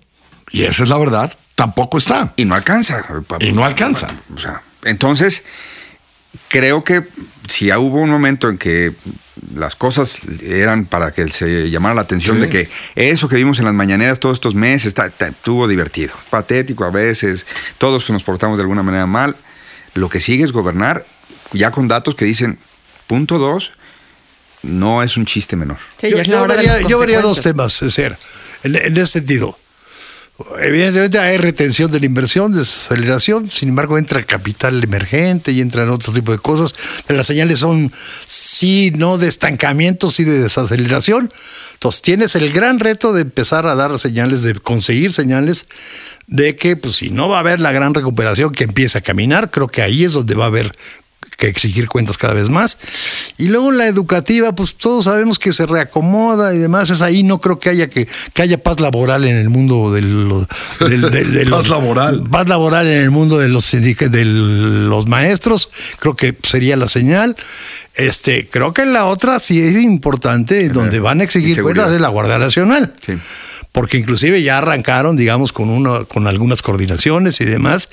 y 0.51 0.63
esa 0.63 0.83
es 0.83 0.89
la 0.89 0.97
verdad, 0.97 1.33
tampoco 1.55 1.97
está. 1.97 2.33
y 2.37 2.45
no 2.45 2.55
alcanza. 2.55 3.03
Y 3.39 3.51
no 3.51 3.65
alcanza. 3.65 4.07
O 4.33 4.37
sea, 4.37 4.61
entonces, 4.83 5.43
creo 6.47 6.83
que 6.83 7.03
si 7.47 7.67
ya 7.67 7.79
hubo 7.79 8.01
un 8.01 8.09
momento 8.09 8.49
en 8.49 8.57
que 8.57 8.93
las 9.55 9.75
cosas 9.75 10.19
eran 10.41 10.85
para 10.85 11.11
que 11.11 11.27
se 11.29 11.69
llamara 11.69 11.95
la 11.95 12.01
atención 12.01 12.35
Sí. 12.37 12.41
de 12.43 12.49
que 12.49 12.69
eso 12.95 13.29
que 13.29 13.37
vimos 13.37 13.59
en 13.59 13.65
las 13.65 13.73
mañaneras 13.73 14.19
todos 14.19 14.35
estos 14.35 14.55
meses 14.55 14.87
está- 14.87 15.07
estuvo 15.07 15.67
divertido, 15.67 16.13
patético 16.29 16.83
a 16.83 16.91
veces, 16.91 17.45
todos 17.77 18.09
nos 18.09 18.23
portamos 18.23 18.57
de 18.57 18.63
alguna 18.63 18.83
manera 18.83 19.05
mal. 19.05 19.35
Lo 19.93 20.09
que 20.09 20.19
sigue 20.19 20.43
es 20.43 20.51
gobernar 20.51 21.05
ya 21.53 21.71
con 21.71 21.87
datos 21.87 22.15
que 22.15 22.25
dicen, 22.25 22.59
punto 23.07 23.37
dos, 23.37 23.71
no 24.63 25.03
es 25.03 25.17
un 25.17 25.25
chiste 25.25 25.55
menor. 25.55 25.77
Sí, 25.97 26.09
yo, 26.09 26.17
vería, 26.17 26.79
las 26.79 26.87
yo 26.87 26.99
vería 26.99 27.21
dos 27.21 27.41
temas, 27.41 27.81
es 27.81 27.95
decir, 27.95 28.17
en, 28.63 28.75
en 28.75 28.97
ese 28.97 29.19
sentido. 29.19 29.57
Evidentemente 30.61 31.17
hay 31.17 31.37
retención 31.37 31.91
de 31.91 31.99
la 31.99 32.05
inversión, 32.05 32.53
desaceleración, 32.53 33.49
sin 33.49 33.69
embargo 33.69 33.97
entra 33.97 34.21
capital 34.21 34.83
emergente 34.83 35.51
y 35.51 35.61
entran 35.61 35.89
otro 35.89 36.13
tipo 36.13 36.31
de 36.31 36.37
cosas. 36.37 36.75
Las 37.07 37.25
señales 37.25 37.57
son 37.59 37.91
sí, 38.27 38.91
no 38.95 39.17
de 39.17 39.29
estancamiento, 39.29 40.11
sí 40.11 40.25
de 40.25 40.39
desaceleración. 40.39 41.33
Entonces 41.73 42.03
tienes 42.03 42.35
el 42.35 42.51
gran 42.51 42.79
reto 42.79 43.13
de 43.13 43.21
empezar 43.21 43.65
a 43.65 43.73
dar 43.73 43.97
señales, 43.97 44.43
de 44.43 44.53
conseguir 44.53 45.11
señales 45.11 45.67
de 46.27 46.55
que 46.55 46.75
pues 46.75 46.97
si 46.97 47.09
no 47.09 47.29
va 47.29 47.37
a 47.37 47.39
haber 47.39 47.59
la 47.59 47.71
gran 47.71 47.95
recuperación 47.95 48.51
que 48.51 48.65
empiece 48.65 48.99
a 48.99 49.01
caminar, 49.01 49.49
creo 49.49 49.67
que 49.67 49.81
ahí 49.81 50.03
es 50.03 50.13
donde 50.13 50.35
va 50.35 50.43
a 50.43 50.47
haber 50.47 50.71
que 51.37 51.47
exigir 51.47 51.87
cuentas 51.87 52.17
cada 52.17 52.33
vez 52.33 52.49
más. 52.49 52.77
Y 53.37 53.47
luego 53.49 53.71
la 53.71 53.85
educativa, 53.87 54.53
pues 54.53 54.73
todos 54.75 55.05
sabemos 55.05 55.37
que 55.37 55.53
se 55.53 55.65
reacomoda 55.67 56.53
y 56.55 56.57
demás. 56.57 56.89
Es 56.89 57.01
ahí, 57.03 57.21
no 57.23 57.39
creo 57.39 57.59
que 57.59 57.69
haya 57.69 57.89
que, 57.89 58.07
que 58.33 58.41
haya 58.41 58.57
paz 58.61 58.79
laboral 58.79 59.23
en 59.23 59.37
el 59.37 59.49
mundo 59.49 59.93
de 59.93 60.01
los, 60.01 60.47
del- 60.79 61.01
del- 61.11 61.31
de 61.33 61.45
Paz 61.49 61.67
los- 61.67 61.69
laboral. 61.69 62.23
Paz 62.29 62.47
laboral 62.49 62.87
en 62.87 63.03
el 63.03 63.11
mundo 63.11 63.37
de 63.37 63.49
los 63.49 63.71
de 63.71 64.25
los 64.25 65.07
maestros. 65.07 65.69
Creo 65.99 66.15
que 66.15 66.35
sería 66.43 66.75
la 66.75 66.87
señal. 66.87 67.35
Este, 67.93 68.47
creo 68.47 68.73
que 68.73 68.85
la 68.85 69.05
otra 69.05 69.39
sí 69.39 69.61
es 69.61 69.77
importante, 69.77 70.69
donde 70.69 70.99
van 70.99 71.21
a 71.21 71.23
exigir 71.23 71.61
cuentas 71.61 71.91
de 71.91 71.99
la 71.99 72.09
Guardia 72.09 72.37
Nacional 72.39 72.93
Sí. 73.05 73.13
porque 73.71 73.97
inclusive 73.97 74.41
ya 74.41 74.57
arrancaron, 74.57 75.15
digamos, 75.17 75.51
con 75.53 75.69
una, 75.69 76.03
con 76.05 76.25
algunas 76.27 76.61
coordinaciones 76.63 77.41
y 77.41 77.45
demás, 77.45 77.89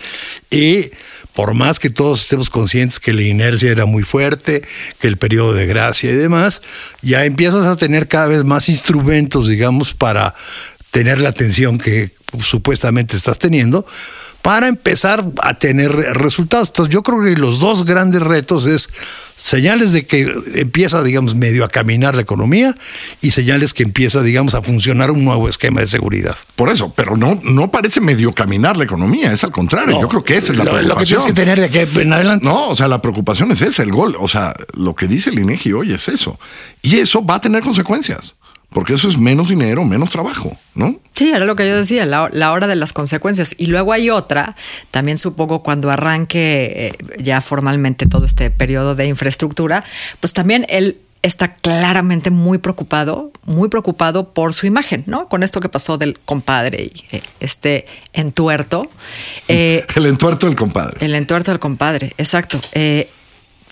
y 0.51 0.91
por 1.35 1.55
más 1.55 1.79
que 1.81 1.91
todos 1.91 2.23
estemos 2.23 2.49
conscientes 2.49 3.01
que 3.01 3.13
la 3.13 3.23
inercia 3.23 3.71
era 3.71 3.87
muy 3.87 4.03
fuerte, 4.05 4.63
que 5.01 5.09
el 5.09 5.19
periodo 5.19 5.53
de 5.53 5.67
gracia 5.67 6.11
y 6.11 6.15
demás, 6.15 6.63
ya 7.03 7.25
empiezas 7.25 7.67
a 7.67 7.77
tener 7.77 8.09
cada 8.09 8.27
vez 8.27 8.45
más 8.45 8.69
instrumentos, 8.69 9.49
digamos, 9.49 9.95
para 9.95 10.35
tener 10.91 11.21
la 11.21 11.31
atención 11.31 11.79
que 11.79 12.13
supuestamente 12.41 13.17
estás 13.17 13.39
teniendo 13.39 13.85
para 14.45 14.69
empezar 14.69 15.25
a 15.43 15.55
tener 15.55 15.91
resultados. 15.91 16.69
Entonces 16.69 16.93
yo 16.93 17.03
creo 17.03 17.23
que 17.23 17.35
los 17.35 17.61
dos 17.61 17.87
grandes 17.87 18.21
retos 18.21 18.67
es 18.67 18.91
señales 19.39 19.93
de 19.93 20.07
que 20.07 20.31
empieza, 20.57 21.03
digamos, 21.03 21.35
medio 21.35 21.65
a 21.65 21.69
caminar 21.69 22.15
la 22.15 22.21
economía 22.21 22.77
y 23.23 23.31
señales 23.31 23.73
que 23.73 23.85
empieza, 23.85 24.21
digamos, 24.21 24.53
a 24.53 24.61
funcionar 24.61 25.11
un 25.11 25.25
nuevo 25.25 25.49
esquema 25.49 25.81
de 25.81 25.87
seguridad. 25.87 26.37
Por 26.57 26.69
eso, 26.69 26.93
pero 26.95 27.17
no, 27.17 27.41
no 27.43 27.71
parece 27.71 28.03
medio 28.03 28.35
caminar 28.35 28.77
la 28.77 28.85
economía, 28.85 29.33
es 29.33 29.45
al 29.45 29.51
contrario. 29.51 29.99
Yo 29.99 30.09
creo 30.09 30.23
que 30.23 30.37
esa 30.37 30.53
es 30.53 30.59
la 30.59 30.65
lo, 30.65 30.73
lo 30.73 30.79
que 30.79 30.85
preocupación. 30.85 31.21
tienes 31.21 31.35
que 31.35 31.41
tener 31.41 31.59
de 31.59 31.85
aquí 31.85 32.01
en 32.03 32.13
adelante. 32.13 32.45
No, 32.45 32.69
o 32.69 32.77
sea, 32.77 32.87
la 32.87 33.01
preocupación 33.01 33.51
es 33.51 33.63
esa, 33.63 33.83
el 33.83 33.93
gol. 33.93 34.15
O 34.21 34.29
sea, 34.29 34.53
lo 34.75 34.95
que 34.95 35.07
dice 35.07 35.31
el 35.31 35.39
INEGI 35.39 35.73
hoy 35.73 35.95
es 35.95 36.07
eso. 36.09 36.39
Y 36.83 36.99
eso 36.99 37.25
va 37.25 37.37
a 37.37 37.41
tener 37.41 37.63
consecuencias. 37.63 38.35
Porque 38.75 38.93
eso 38.93 39.09
es 39.09 39.17
menos 39.17 39.49
dinero, 39.49 39.85
menos 39.85 40.11
trabajo, 40.11 40.59
¿no? 40.75 40.99
Sí, 41.15 41.31
era 41.31 41.47
lo 41.47 41.57
que 41.57 41.67
yo 41.67 41.77
decía, 41.77 42.05
la, 42.05 42.29
la 42.33 42.53
hora 42.53 42.67
de 42.67 42.77
las 42.77 42.93
consecuencias. 42.93 43.55
Y 43.57 43.67
luego 43.67 43.93
hay 43.93 44.11
otra, 44.11 44.55
también 44.91 45.17
supongo 45.17 45.63
cuando 45.63 45.91
arranque 45.91 46.89
eh, 46.89 47.23
ya 47.23 47.41
formalmente 47.41 48.07
todo 48.07 48.27
este 48.27 48.51
periodo 48.51 48.95
de 48.95 49.07
infraestructura, 49.07 49.85
pues 50.21 50.35
también 50.35 50.67
él 50.69 50.99
está 51.25 51.55
claramente 51.55 52.31
muy 52.31 52.59
preocupado, 52.59 53.33
muy 53.45 53.71
preocupado 53.71 54.35
por 54.35 54.53
su 54.53 54.67
imagen, 54.67 55.05
¿no? 55.07 55.27
Con 55.27 55.43
esto 55.43 55.59
que 55.61 55.71
pasó 55.71 55.97
del 55.97 56.19
compadre 56.19 56.91
y 56.95 57.05
eh, 57.17 57.23
este 57.41 57.87
entuerto. 58.13 58.91
Eh, 59.49 59.87
El 59.97 60.05
entuerto 60.07 60.47
del 60.47 60.55
compadre. 60.55 60.99
el 61.05 61.15
entuerto 61.15 61.51
del 61.51 61.61
compadre, 61.61 62.13
exacto. 62.19 62.61
Eh, 62.73 63.09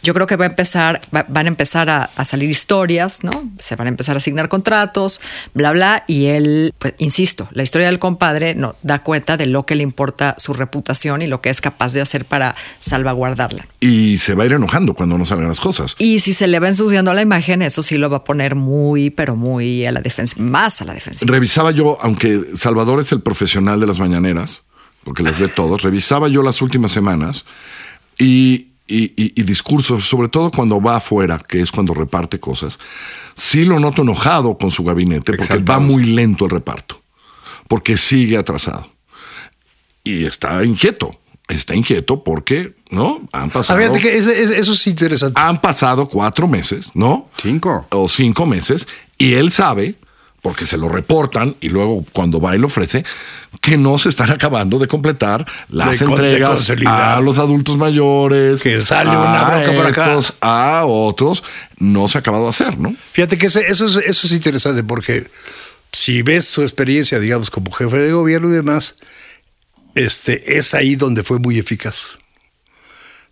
yo 0.02 0.14
creo 0.14 0.26
que 0.26 0.36
va 0.36 0.44
a 0.44 0.48
empezar, 0.48 1.00
va- 1.14 1.24
van 1.28 1.46
a 1.46 1.48
empezar 1.48 1.88
a, 1.90 2.04
a 2.16 2.24
salir 2.24 2.50
historias, 2.50 3.22
¿no? 3.24 3.30
Se 3.58 3.76
van 3.76 3.86
a 3.86 3.90
empezar 3.90 4.16
a 4.16 4.18
asignar 4.18 4.48
contratos, 4.48 5.20
bla, 5.54 5.70
bla. 5.72 6.04
Y 6.06 6.26
él, 6.26 6.72
pues, 6.78 6.94
insisto, 6.98 7.48
la 7.52 7.62
historia 7.62 7.86
del 7.86 7.98
compadre 7.98 8.54
no 8.54 8.76
da 8.82 9.02
cuenta 9.02 9.36
de 9.36 9.46
lo 9.46 9.64
que 9.66 9.74
le 9.76 9.82
importa 9.82 10.34
su 10.38 10.52
reputación 10.54 11.22
y 11.22 11.26
lo 11.26 11.40
que 11.40 11.50
es 11.50 11.60
capaz 11.60 11.92
de 11.92 12.00
hacer 12.00 12.24
para 12.24 12.54
salvaguardarla. 12.80 13.66
Y 13.80 14.18
se 14.18 14.34
va 14.34 14.42
a 14.42 14.46
ir 14.46 14.52
enojando 14.52 14.94
cuando 14.94 15.16
no 15.18 15.24
salgan 15.24 15.48
las 15.48 15.60
cosas. 15.60 15.94
Y 15.98 16.18
si 16.18 16.32
se 16.34 16.46
le 16.46 16.58
va 16.60 16.68
ensuciando 16.68 17.12
la 17.14 17.22
imagen, 17.22 17.62
eso 17.62 17.82
sí 17.82 17.96
lo 17.98 18.10
va 18.10 18.18
a 18.18 18.24
poner 18.24 18.54
muy, 18.54 19.10
pero 19.10 19.36
muy 19.36 19.86
a 19.86 19.92
la 19.92 20.00
defensa, 20.00 20.36
más 20.40 20.80
a 20.80 20.84
la 20.84 20.94
defensa. 20.94 21.24
Revisaba 21.28 21.70
yo, 21.70 21.98
aunque 22.02 22.40
Salvador 22.56 23.00
es 23.00 23.12
el 23.12 23.20
profesional 23.22 23.80
de 23.80 23.86
las 23.86 23.98
mañaneras, 23.98 24.62
porque 25.04 25.22
las 25.22 25.38
ve 25.38 25.48
todos, 25.48 25.82
revisaba 25.82 26.28
yo 26.28 26.42
las 26.42 26.60
últimas 26.62 26.92
semanas 26.92 27.44
y, 28.18 28.71
y- 28.94 29.14
y- 29.16 29.32
y 29.40 29.42
discursos, 29.44 30.04
sobre 30.04 30.28
todo 30.28 30.50
cuando 30.50 30.80
va 30.80 30.96
afuera, 30.96 31.38
que 31.38 31.60
es 31.60 31.70
cuando 31.70 31.94
reparte 31.94 32.38
cosas, 32.40 32.78
sí 33.34 33.64
lo 33.64 33.78
noto 33.80 34.02
enojado 34.02 34.58
con 34.58 34.70
su 34.70 34.84
gabinete 34.84 35.32
porque 35.32 35.42
Exaltado. 35.42 35.80
va 35.80 35.84
muy 35.86 36.04
lento 36.06 36.44
el 36.44 36.50
reparto, 36.50 37.00
porque 37.68 37.96
sigue 37.96 38.36
atrasado. 38.36 38.86
Y 40.04 40.24
está 40.24 40.64
inquieto, 40.64 41.16
está 41.48 41.74
inquieto 41.74 42.24
porque, 42.24 42.74
¿no? 42.90 43.20
Han 43.32 43.50
pasado, 43.50 43.78
fíjate 43.80 44.00
que 44.00 44.18
ese- 44.18 44.42
ese- 44.42 44.58
eso 44.58 44.72
es 44.72 44.86
interesante. 44.86 45.40
han 45.40 45.60
pasado 45.60 46.08
cuatro 46.08 46.48
meses, 46.48 46.90
¿no? 46.94 47.28
Cinco. 47.40 47.86
o 47.90 48.08
cinco 48.08 48.46
meses 48.46 48.88
y 49.18 49.34
él 49.34 49.50
sabe, 49.52 49.94
porque 50.42 50.66
se 50.66 50.76
lo 50.76 50.88
reportan 50.88 51.54
y 51.60 51.68
luego 51.68 52.04
cuando 52.12 52.40
va 52.40 52.54
y 52.54 52.58
lo 52.58 52.66
ofrece, 52.66 53.04
que 53.60 53.76
no 53.78 53.96
se 53.98 54.08
están 54.08 54.30
acabando 54.32 54.78
de 54.78 54.88
completar 54.88 55.46
las 55.68 56.00
De 56.00 56.04
entregas 56.04 56.68
a 56.86 57.20
los 57.20 57.38
adultos 57.38 57.78
mayores, 57.78 58.60
Que 58.60 58.84
sale 58.84 59.10
una 59.10 59.40
a 59.46 59.50
bronca 59.50 59.72
por 59.72 59.86
acá. 59.86 60.02
estos, 60.04 60.34
a 60.40 60.82
otros, 60.84 61.44
no 61.78 62.08
se 62.08 62.18
ha 62.18 62.20
acabado 62.20 62.44
de 62.44 62.50
hacer, 62.50 62.78
¿no? 62.78 62.92
Fíjate 63.12 63.38
que 63.38 63.46
ese- 63.46 63.66
eso, 63.68 63.86
es, 63.86 63.96
eso 64.04 64.26
es 64.26 64.32
interesante 64.32 64.82
porque 64.82 65.28
si 65.92 66.22
ves 66.22 66.44
su 66.46 66.62
experiencia, 66.62 67.20
digamos, 67.20 67.48
como 67.50 67.70
jefe 67.70 67.96
de 67.98 68.12
gobierno 68.12 68.48
y 68.48 68.52
demás, 68.52 68.96
este, 69.94 70.58
es 70.58 70.74
ahí 70.74 70.96
donde 70.96 71.22
fue 71.22 71.38
muy 71.38 71.58
eficaz. 71.58 72.18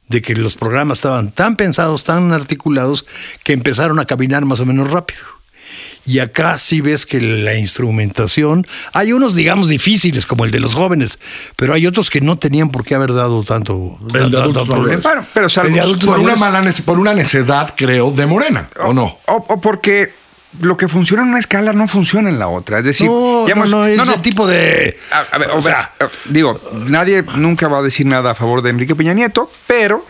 De 0.08 0.20
que 0.22 0.34
los 0.34 0.56
programas 0.56 0.98
estaban 0.98 1.30
tan 1.32 1.56
pensados, 1.56 2.04
tan 2.04 2.32
articulados, 2.32 3.06
que 3.44 3.52
empezaron 3.52 3.98
a 3.98 4.04
caminar 4.04 4.44
más 4.44 4.60
o 4.60 4.66
menos 4.66 4.90
rápido. 4.90 5.20
Y 6.06 6.18
acá 6.18 6.56
sí 6.58 6.80
ves 6.80 7.04
que 7.06 7.20
la 7.20 7.54
instrumentación, 7.54 8.66
hay 8.92 9.12
unos, 9.12 9.34
digamos, 9.34 9.68
difíciles, 9.68 10.26
como 10.26 10.44
el 10.44 10.50
de 10.50 10.60
los 10.60 10.74
jóvenes, 10.74 11.18
pero 11.56 11.74
hay 11.74 11.86
otros 11.86 12.08
que 12.10 12.20
no 12.20 12.38
tenían 12.38 12.70
por 12.70 12.84
qué 12.84 12.94
haber 12.94 13.12
dado 13.12 13.42
tanto, 13.42 13.98
de 14.00 14.20
tanto 14.20 14.40
adultos 14.40 14.68
problema. 14.68 15.00
Bueno, 15.02 15.26
pero 15.34 15.48
salvo- 15.48 15.68
El 15.68 15.74
de 15.74 15.80
adultos 15.80 16.06
Por 16.08 16.18
una, 16.18 16.36
mala 16.36 16.64
por 16.84 16.98
una 16.98 17.14
necedad, 17.14 17.74
creo, 17.76 18.10
de 18.12 18.26
Morena, 18.26 18.68
¿o 18.80 18.92
no? 18.92 19.18
O, 19.26 19.44
o 19.48 19.60
porque 19.60 20.12
lo 20.60 20.76
que 20.76 20.88
funciona 20.88 21.22
en 21.22 21.28
una 21.28 21.38
escala 21.38 21.72
no 21.72 21.86
funciona 21.86 22.28
en 22.28 22.38
la 22.38 22.48
otra. 22.48 22.78
Es 22.78 22.84
decir, 22.84 23.06
no, 23.06 23.46
es 23.46 23.54
no, 23.56 23.86
no. 24.04 24.14
el 24.14 24.20
tipo 24.22 24.46
de... 24.46 24.96
A, 25.12 25.36
a 25.36 25.38
ver, 25.38 25.50
o 25.50 25.58
o 25.58 25.62
sea, 25.62 25.92
eh, 26.00 26.06
digo, 26.24 26.58
nadie 26.88 27.24
nunca 27.36 27.68
va 27.68 27.78
a 27.78 27.82
decir 27.82 28.06
nada 28.06 28.32
a 28.32 28.34
favor 28.34 28.62
de 28.62 28.70
Enrique 28.70 28.96
Peña 28.96 29.12
Nieto, 29.14 29.50
pero 29.66 30.04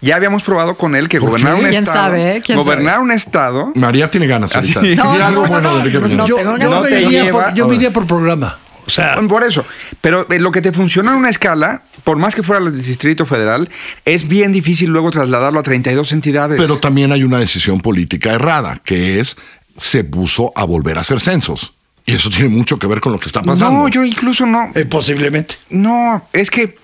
ya 0.00 0.16
habíamos 0.16 0.42
probado 0.42 0.76
con 0.76 0.94
él 0.96 1.08
que 1.08 1.18
¿Por 1.18 1.30
gobernar 1.30 1.54
qué? 1.54 1.60
un 1.60 1.68
¿Quién 1.68 1.82
estado, 1.84 1.98
sabe, 1.98 2.36
eh? 2.36 2.42
¿Quién 2.44 2.58
gobernar 2.58 2.94
sabe? 2.94 3.04
un 3.04 3.10
estado, 3.12 3.72
María 3.74 4.10
tiene 4.10 4.26
ganas 4.26 4.54
ahorita. 4.54 4.80
Así. 4.80 4.96
No, 4.96 5.04
no, 5.18 5.24
algo 5.24 5.42
no, 5.42 5.48
bueno 5.48 5.70
no, 5.78 5.84
de 5.84 5.90
yo 5.90 6.00
tengo 6.02 6.26
yo 6.26 6.80
me 6.82 7.00
iría 7.00 7.30
por, 7.30 7.54
yo 7.54 7.64
a 7.64 7.66
me 7.66 7.70
ver. 7.72 7.76
iría 7.80 7.92
por 7.92 8.06
programa. 8.06 8.58
O 8.86 8.90
sea, 8.90 9.16
por 9.28 9.42
eso. 9.42 9.64
Pero 10.00 10.26
eh, 10.30 10.38
lo 10.38 10.52
que 10.52 10.60
te 10.60 10.72
funciona 10.72 11.10
en 11.10 11.16
una 11.18 11.28
escala, 11.28 11.82
por 12.04 12.18
más 12.18 12.34
que 12.34 12.42
fuera 12.42 12.64
el 12.64 12.76
Distrito 12.76 13.26
Federal, 13.26 13.68
es 14.04 14.28
bien 14.28 14.52
difícil 14.52 14.90
luego 14.90 15.10
trasladarlo 15.10 15.58
a 15.58 15.62
32 15.62 16.12
entidades. 16.12 16.60
Pero 16.60 16.78
también 16.78 17.12
hay 17.12 17.24
una 17.24 17.38
decisión 17.38 17.80
política 17.80 18.32
errada, 18.32 18.80
que 18.84 19.18
es 19.18 19.36
se 19.76 20.04
puso 20.04 20.52
a 20.54 20.64
volver 20.64 20.98
a 20.98 21.00
hacer 21.02 21.20
censos. 21.20 21.74
Y 22.06 22.14
eso 22.14 22.30
tiene 22.30 22.48
mucho 22.48 22.78
que 22.78 22.86
ver 22.86 23.00
con 23.00 23.12
lo 23.12 23.18
que 23.18 23.26
está 23.26 23.42
pasando. 23.42 23.80
No, 23.80 23.88
yo 23.88 24.04
incluso 24.04 24.46
no. 24.46 24.70
Eh, 24.76 24.84
posiblemente. 24.84 25.56
No, 25.70 26.28
es 26.32 26.50
que 26.50 26.78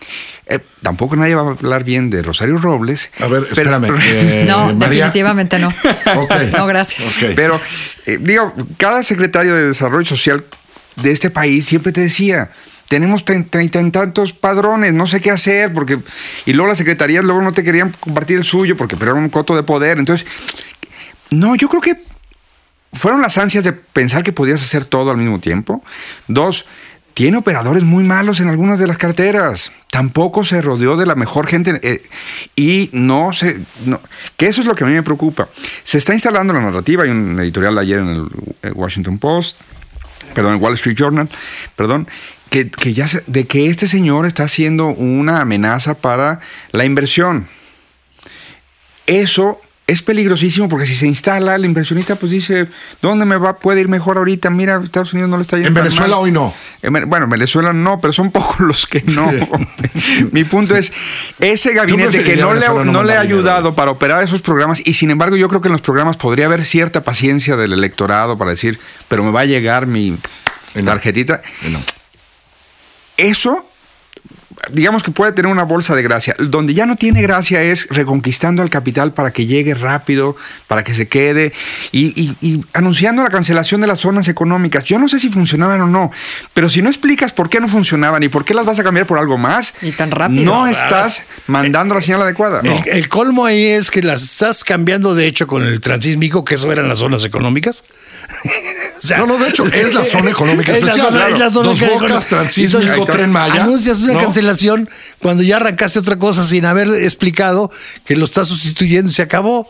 eh, 0.46 0.58
tampoco 0.82 1.14
nadie 1.14 1.36
va 1.36 1.42
a 1.42 1.50
hablar 1.52 1.84
bien 1.84 2.10
de 2.10 2.22
Rosario 2.22 2.58
Robles. 2.58 3.08
A 3.20 3.28
ver, 3.28 3.46
pero- 3.54 3.70
espérame. 3.78 4.00
eh, 4.02 4.44
no, 4.48 4.74
María. 4.74 4.88
definitivamente 5.06 5.58
no. 5.60 5.68
Ok. 6.16 6.32
No, 6.56 6.66
gracias. 6.66 7.06
Ok. 7.08 7.34
Pero, 7.36 7.60
eh, 8.06 8.18
digo, 8.20 8.52
cada 8.78 9.04
secretario 9.04 9.54
de 9.54 9.68
Desarrollo 9.68 10.04
Social 10.04 10.44
de 10.96 11.12
este 11.12 11.30
país 11.30 11.66
siempre 11.66 11.92
te 11.92 12.00
decía, 12.00 12.50
tenemos 12.88 13.24
tre- 13.24 13.48
treinta 13.48 13.80
y 13.80 13.90
tantos 13.92 14.32
padrones, 14.32 14.92
no 14.92 15.06
sé 15.06 15.20
qué 15.20 15.30
hacer, 15.30 15.72
porque... 15.72 15.98
Y 16.46 16.52
luego 16.52 16.68
las 16.68 16.78
secretarías 16.78 17.24
luego 17.24 17.40
no 17.42 17.52
te 17.52 17.62
querían 17.62 17.94
compartir 18.00 18.38
el 18.38 18.44
suyo, 18.44 18.76
porque 18.76 18.96
pero 18.96 19.12
era 19.12 19.20
un 19.20 19.28
coto 19.30 19.54
de 19.54 19.62
poder. 19.62 19.98
Entonces, 19.98 20.26
no, 21.30 21.54
yo 21.54 21.68
creo 21.68 21.80
que 21.80 21.94
fueron 22.92 23.22
las 23.22 23.38
ansias 23.38 23.64
de 23.64 23.72
pensar 23.72 24.22
que 24.22 24.32
podías 24.32 24.62
hacer 24.62 24.84
todo 24.86 25.10
al 25.10 25.16
mismo 25.16 25.38
tiempo. 25.40 25.82
Dos, 26.28 26.66
tiene 27.14 27.36
operadores 27.36 27.82
muy 27.82 28.04
malos 28.04 28.40
en 28.40 28.48
algunas 28.48 28.78
de 28.78 28.86
las 28.86 28.96
carteras. 28.98 29.72
Tampoco 29.90 30.44
se 30.44 30.62
rodeó 30.62 30.96
de 30.96 31.04
la 31.06 31.14
mejor 31.14 31.46
gente 31.46 31.78
eh, 31.82 32.02
y 32.56 32.88
no 32.92 33.32
se... 33.32 33.60
no- 33.84 34.00
que 34.36 34.46
eso 34.46 34.62
es 34.62 34.66
lo 34.66 34.74
que 34.74 34.84
a 34.84 34.86
mí 34.86 34.94
me 34.94 35.02
preocupa. 35.02 35.48
Se 35.82 35.98
está 35.98 36.14
instalando 36.14 36.52
la 36.54 36.60
narrativa, 36.60 37.04
hay 37.04 37.10
un 37.10 37.38
editorial 37.40 37.76
ayer 37.78 37.98
en 37.98 38.08
el 38.08 38.26
eh, 38.62 38.70
Washington 38.74 39.18
Post, 39.18 39.58
perdón, 40.34 40.54
el 40.54 40.60
Wall 40.60 40.74
Street 40.74 40.96
Journal, 40.96 41.28
perdón, 41.76 42.08
que, 42.48 42.70
que 42.70 42.94
ya 42.94 43.08
se- 43.08 43.24
de 43.26 43.46
que 43.46 43.68
este 43.68 43.88
señor 43.88 44.24
está 44.26 44.44
haciendo 44.44 44.86
una 44.88 45.40
amenaza 45.40 45.94
para 45.94 46.40
la 46.72 46.84
inversión. 46.86 47.46
Eso 49.06 49.60
es 49.86 50.02
peligrosísimo 50.02 50.68
porque 50.68 50.86
si 50.86 50.94
se 50.94 51.06
instala, 51.06 51.54
el 51.56 51.64
inversionista 51.64 52.14
pues 52.16 52.30
dice, 52.32 52.68
¿dónde 53.02 53.24
me 53.24 53.36
va 53.36 53.58
puede 53.58 53.80
ir 53.80 53.88
mejor 53.88 54.16
ahorita? 54.16 54.48
Mira, 54.48 54.80
Estados 54.82 55.12
Unidos 55.12 55.28
no 55.28 55.36
le 55.36 55.42
está 55.42 55.56
yendo 55.56 55.68
En 55.68 55.74
tan 55.74 55.84
Venezuela 55.84 56.16
mal". 56.16 56.24
hoy 56.24 56.30
no. 56.32 56.54
En 56.82 56.92
Bueno, 57.10 57.24
en 57.24 57.30
Venezuela 57.30 57.72
no, 57.72 58.00
pero 58.00 58.12
son 58.12 58.30
pocos 58.32 58.60
los 58.60 58.86
que 58.86 59.02
no. 59.02 59.30
Mi 60.30 60.44
punto 60.44 60.76
es, 60.76 60.92
ese 61.40 61.74
gabinete 61.74 62.22
que 62.22 62.36
no 62.36 62.54
le, 62.54 62.66
no 62.66 62.84
no 62.84 63.02
le 63.02 63.12
ha 63.16 63.22
dinero. 63.22 63.38
ayudado 63.40 63.74
para 63.74 63.90
operar 63.90 64.22
esos 64.22 64.40
programas, 64.40 64.80
y 64.84 64.94
sin 64.94 65.10
embargo 65.10 65.36
yo 65.36 65.48
creo 65.48 65.60
que 65.60 65.68
en 65.68 65.72
los 65.72 65.82
programas 65.82 66.16
podría 66.16 66.46
haber 66.46 66.64
cierta 66.64 67.02
paciencia 67.04 67.56
del 67.56 67.72
electorado 67.72 68.38
para 68.38 68.50
decir, 68.50 68.78
pero 69.08 69.24
me 69.24 69.30
va 69.32 69.40
a 69.40 69.46
llegar 69.46 69.86
mi 69.86 70.16
tarjetita. 70.84 71.42
No. 71.70 71.80
Eso, 73.16 73.68
digamos 74.70 75.02
que 75.02 75.10
puede 75.10 75.32
tener 75.32 75.50
una 75.50 75.64
bolsa 75.64 75.94
de 75.94 76.02
gracia. 76.02 76.36
Donde 76.38 76.74
ya 76.74 76.86
no 76.86 76.96
tiene 76.96 77.22
gracia 77.22 77.62
es 77.62 77.88
reconquistando 77.90 78.62
al 78.62 78.70
capital 78.70 79.12
para 79.12 79.32
que 79.32 79.46
llegue 79.46 79.74
rápido, 79.74 80.36
para 80.68 80.84
que 80.84 80.94
se 80.94 81.08
quede 81.08 81.52
y, 81.90 82.08
y- 82.20 82.36
y 82.40 82.64
anunciando 82.72 83.22
la 83.22 83.28
cancelación 83.30 83.80
de 83.80 83.86
las 83.86 84.00
zonas 84.00 84.28
económicas. 84.28 84.84
Yo 84.84 84.98
no 84.98 85.08
sé 85.08 85.18
si 85.18 85.28
funcionaban 85.30 85.80
o 85.80 85.86
no, 85.86 86.10
pero 86.54 86.68
si 86.68 86.82
no 86.82 86.88
explicas 86.88 87.32
por 87.32 87.48
qué 87.48 87.60
no 87.60 87.68
funcionaban 87.68 88.22
y 88.22 88.28
por 88.28 88.44
qué 88.44 88.54
las 88.54 88.64
vas 88.64 88.78
a 88.78 88.84
cambiar 88.84 89.06
por 89.06 89.18
algo 89.18 89.38
más, 89.38 89.74
Y 89.82 89.92
tan 89.92 90.10
rápido. 90.10 90.44
no 90.44 90.66
estás 90.66 91.24
mandando 91.46 91.94
la 91.94 92.00
señal 92.00 92.22
adecuada. 92.22 92.60
El, 92.62 92.88
el 92.92 93.08
colmo 93.08 93.44
ahí 93.46 93.64
es 93.64 93.90
que 93.90 94.02
las 94.02 94.22
estás 94.22 94.64
cambiando 94.64 95.14
de 95.14 95.26
hecho 95.26 95.46
con 95.46 95.62
el 95.64 95.80
transísmico, 95.80 96.44
que 96.44 96.54
eso 96.54 96.70
eran 96.70 96.88
las 96.88 97.00
zonas 97.00 97.24
económicas. 97.24 97.82
O 99.02 99.06
sea, 99.06 99.18
No, 99.18 99.26
no, 99.26 99.38
de 99.38 99.48
hecho, 99.48 99.66
es 99.66 99.94
la 99.94 100.04
zona 100.04 100.30
económica 100.30 100.72
es 100.72 100.80
la 100.82 100.90
especial, 100.90 101.06
zona- 101.08 101.18
claro. 101.26 101.34
es 101.34 101.40
la 101.40 101.50
zona 101.52 101.68
Dos 101.70 101.82
económica. 101.82 102.08
Bocas, 102.14 102.26
Transísmico, 102.28 103.04
Tren 103.06 103.30
Maya. 103.32 103.64
Anuncias 103.64 104.00
una 104.02 104.12
¿no? 104.14 104.20
cancelación 104.20 104.88
cuando 105.18 105.42
ya 105.42 105.56
arrancaste 105.56 105.98
otra 105.98 106.18
cosa 106.18 106.44
sin 106.44 106.64
haber 106.66 106.88
explicado 106.88 107.70
que 108.04 108.14
lo 108.16 108.24
estás 108.24 108.46
sustituyendo 108.48 109.10
y 109.10 109.14
se 109.14 109.22
acabó. 109.22 109.68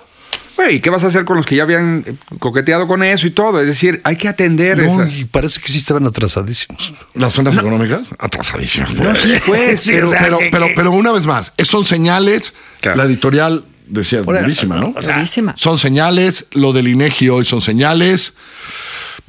Bueno, 0.55 0.71
¿Y 0.73 0.81
qué 0.81 0.91
vas 0.91 1.03
a 1.03 1.07
hacer 1.07 1.25
con 1.25 1.39
los 1.39 1.47
que 1.47 1.57
ya 1.57 1.63
habían 1.63 2.05
eh, 2.07 2.15
coqueteado 2.39 2.87
con 2.87 3.03
eso 3.03 3.27
y 3.27 3.31
todo? 3.31 3.59
Es 3.63 3.67
decir, 3.67 4.03
hay 4.05 4.17
que 4.17 4.29
atender 4.29 4.77
No, 4.77 5.03
esa- 5.03 5.09
y 5.09 5.25
parece 5.25 5.61
que 5.61 5.69
sí 5.73 5.79
estaban 5.79 6.07
atrasadísimos. 6.07 6.93
Las 7.15 7.33
zonas 7.33 7.57
económicas 7.57 8.09
atrasadísimas. 8.19 8.93
No, 8.95 9.15
sí, 9.15 9.33
pues, 9.47 9.81
Sí, 9.83 9.93
pero, 9.95 10.11
sea, 10.11 10.21
pero, 10.23 10.39
pero, 10.51 10.67
que- 10.69 10.75
pero 10.77 10.91
una 10.93 11.11
vez 11.11 11.25
más, 11.25 11.53
son 11.65 11.87
señales. 11.87 12.53
Claro. 12.83 12.99
La 12.99 13.05
editorial 13.05 13.65
decía 13.87 14.23
Por- 14.23 14.41
durísima, 14.41 14.77
¿no? 14.77 14.93
o 14.97 15.03
sea, 15.03 15.17
Durísima. 15.17 15.55
Son 15.57 15.79
señales. 15.79 16.47
Lo 16.53 16.73
del 16.73 16.89
INEGI 16.89 17.29
hoy 17.29 17.45
son 17.45 17.61
señales. 17.61 18.35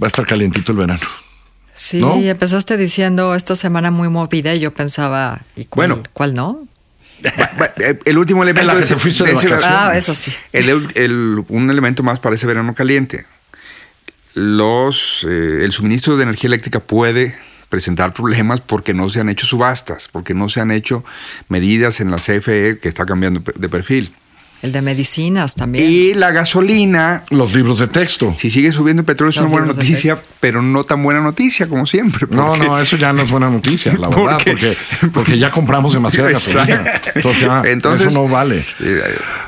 Va 0.02 0.08
a 0.08 0.10
estar 0.10 0.26
calientito 0.26 0.72
el 0.72 0.78
verano. 0.78 1.02
Sí, 1.76 2.00
¿No? 2.00 2.16
empezaste 2.18 2.78
diciendo 2.78 3.34
esta 3.36 3.56
semana 3.56 3.90
muy 3.92 4.08
movida 4.10 4.54
y 4.54 4.60
yo 4.60 4.74
pensaba, 4.74 5.42
¿y 5.56 5.66
cuál, 5.66 5.90
Bueno. 5.90 6.04
cuál 6.14 6.34
no? 6.36 6.68
Eh, 7.78 7.98
el 8.06 8.18
último 8.18 8.44
elemento 8.44 8.76
que 8.76 8.86
te 8.86 8.96
fuiste 8.98 9.24
de 9.24 9.32
de 9.32 9.36
ese- 9.38 9.48
vacaciones. 9.48 9.80
Ah, 9.80 9.98
eso 9.98 10.14
sí. 10.14 10.32
el- 10.52 10.86
el- 10.96 11.44
un 11.48 11.70
elemento 11.72 12.04
más 12.04 12.20
para 12.20 12.36
ese 12.36 12.46
verano 12.46 12.76
caliente. 12.76 13.26
Los, 14.34 15.26
eh, 15.30 15.60
el 15.64 15.72
suministro 15.72 16.18
de 16.18 16.24
energía 16.24 16.48
eléctrica 16.48 16.80
puede 16.80 17.36
presentar 17.70 18.14
problemas 18.14 18.62
porque 18.62 18.94
no 18.94 19.10
se 19.10 19.20
han 19.20 19.30
hecho 19.30 19.46
subastas, 19.46 20.10
porque 20.12 20.34
no 20.34 20.50
se 20.50 20.60
han 20.60 20.72
hecho 20.72 21.04
medidas 21.50 22.02
en 22.02 22.12
la 22.12 22.18
CFE 22.18 22.80
que 22.80 22.88
está 22.90 23.06
cambiando 23.06 23.42
de 23.56 23.70
perfil. 23.70 24.14
El 24.64 24.72
de 24.72 24.82
medicinas 24.82 25.56
también. 25.56 25.86
Y 25.88 26.14
la 26.14 26.32
gasolina, 26.32 27.24
Los 27.30 27.54
libros 27.54 27.80
de 27.80 27.88
texto. 27.88 28.34
si 28.38 28.50
sigue 28.50 28.72
subiendo 28.72 29.02
el 29.02 29.06
petróleo 29.06 29.30
es 29.30 29.36
Los 29.36 29.44
una 29.46 29.52
buena 29.52 29.68
noticia, 29.74 30.18
pero 30.40 30.62
no 30.62 30.84
tan 30.86 31.04
buena 31.04 31.20
noticia 31.20 31.68
como 31.68 31.86
siempre. 31.86 32.26
No, 32.30 32.48
porque- 32.54 32.66
no, 32.66 32.80
eso 32.80 32.96
ya 32.96 33.12
no 33.12 33.24
es 33.24 33.30
buena 33.30 33.50
noticia, 33.50 33.92
la 33.98 34.08
verdad, 34.10 34.38
Porque- 34.44 34.78
porque, 35.14 35.38
ya 35.38 35.52
compramos 35.52 35.92
demasiada 35.94 36.32
gasolina. 36.32 36.94
Entonces, 37.14 37.42
ya, 37.46 37.62
Entonces, 37.66 38.08
eso 38.08 38.22
no 38.24 38.30
vale. 38.30 38.66
eh, 38.80 39.02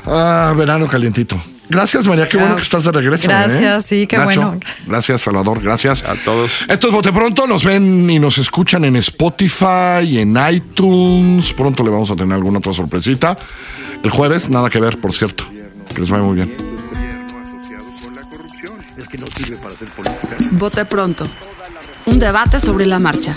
Ah, 0.04 0.52
verano 0.56 0.86
calientito. 0.86 1.42
Gracias, 1.68 2.06
María. 2.06 2.28
Qué 2.28 2.36
bueno 2.36 2.56
que 2.56 2.62
estás 2.62 2.84
de 2.84 2.92
regreso. 2.92 3.28
gracias, 3.28 3.84
¿eh? 3.84 4.00
sí, 4.00 4.06
qué 4.06 4.18
Nacho, 4.18 4.42
bueno. 4.42 4.60
Gracias, 4.86 5.20
Salvador. 5.22 5.62
Gracias 5.62 6.04
A 6.04 6.14
todos. 6.14 6.64
Esto 6.68 6.86
es 6.88 6.92
Bote 6.92 7.12
Pronto. 7.12 7.46
Nos 7.46 7.64
ven 7.64 8.08
y 8.08 8.18
nos 8.18 8.38
escuchan 8.38 8.84
en 8.84 8.96
Spotify, 8.96 10.18
en 10.18 10.36
iTunes. 10.50 11.52
Pronto 11.52 11.82
le 11.82 11.90
vamos 11.90 12.10
a 12.10 12.16
tener 12.16 12.34
alguna 12.34 12.58
otra 12.58 12.72
sorpresita. 12.72 13.36
El 14.02 14.10
jueves, 14.10 14.48
nada 14.48 14.70
que 14.70 14.80
ver, 14.80 14.98
por 14.98 15.12
cierto. 15.12 15.44
Que 15.92 16.00
les 16.00 16.10
vaya 16.10 16.22
muy 16.22 16.36
bien. 16.36 16.56
Vote 20.52 20.84
pronto. 20.84 21.26
Un 22.06 22.18
debate 22.18 22.60
sobre 22.60 22.86
la 22.86 22.98
marcha. 22.98 23.36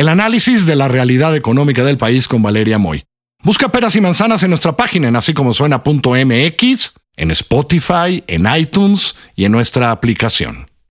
el 0.00 0.08
análisis 0.08 0.64
de 0.64 0.76
la 0.76 0.88
realidad 0.88 1.36
económica 1.36 1.84
del 1.84 1.98
país 1.98 2.26
con 2.26 2.42
Valeria 2.42 2.78
Moy. 2.78 3.04
Busca 3.42 3.68
Peras 3.68 3.96
y 3.96 4.00
Manzanas 4.00 4.42
en 4.42 4.48
nuestra 4.48 4.74
página 4.74 5.08
en 5.08 5.16
así 5.16 5.34
como 5.34 5.52
suena.mx, 5.52 6.94
en 7.16 7.30
Spotify, 7.30 8.24
en 8.26 8.46
iTunes 8.56 9.14
y 9.36 9.44
en 9.44 9.52
nuestra 9.52 9.90
aplicación. 9.90 10.69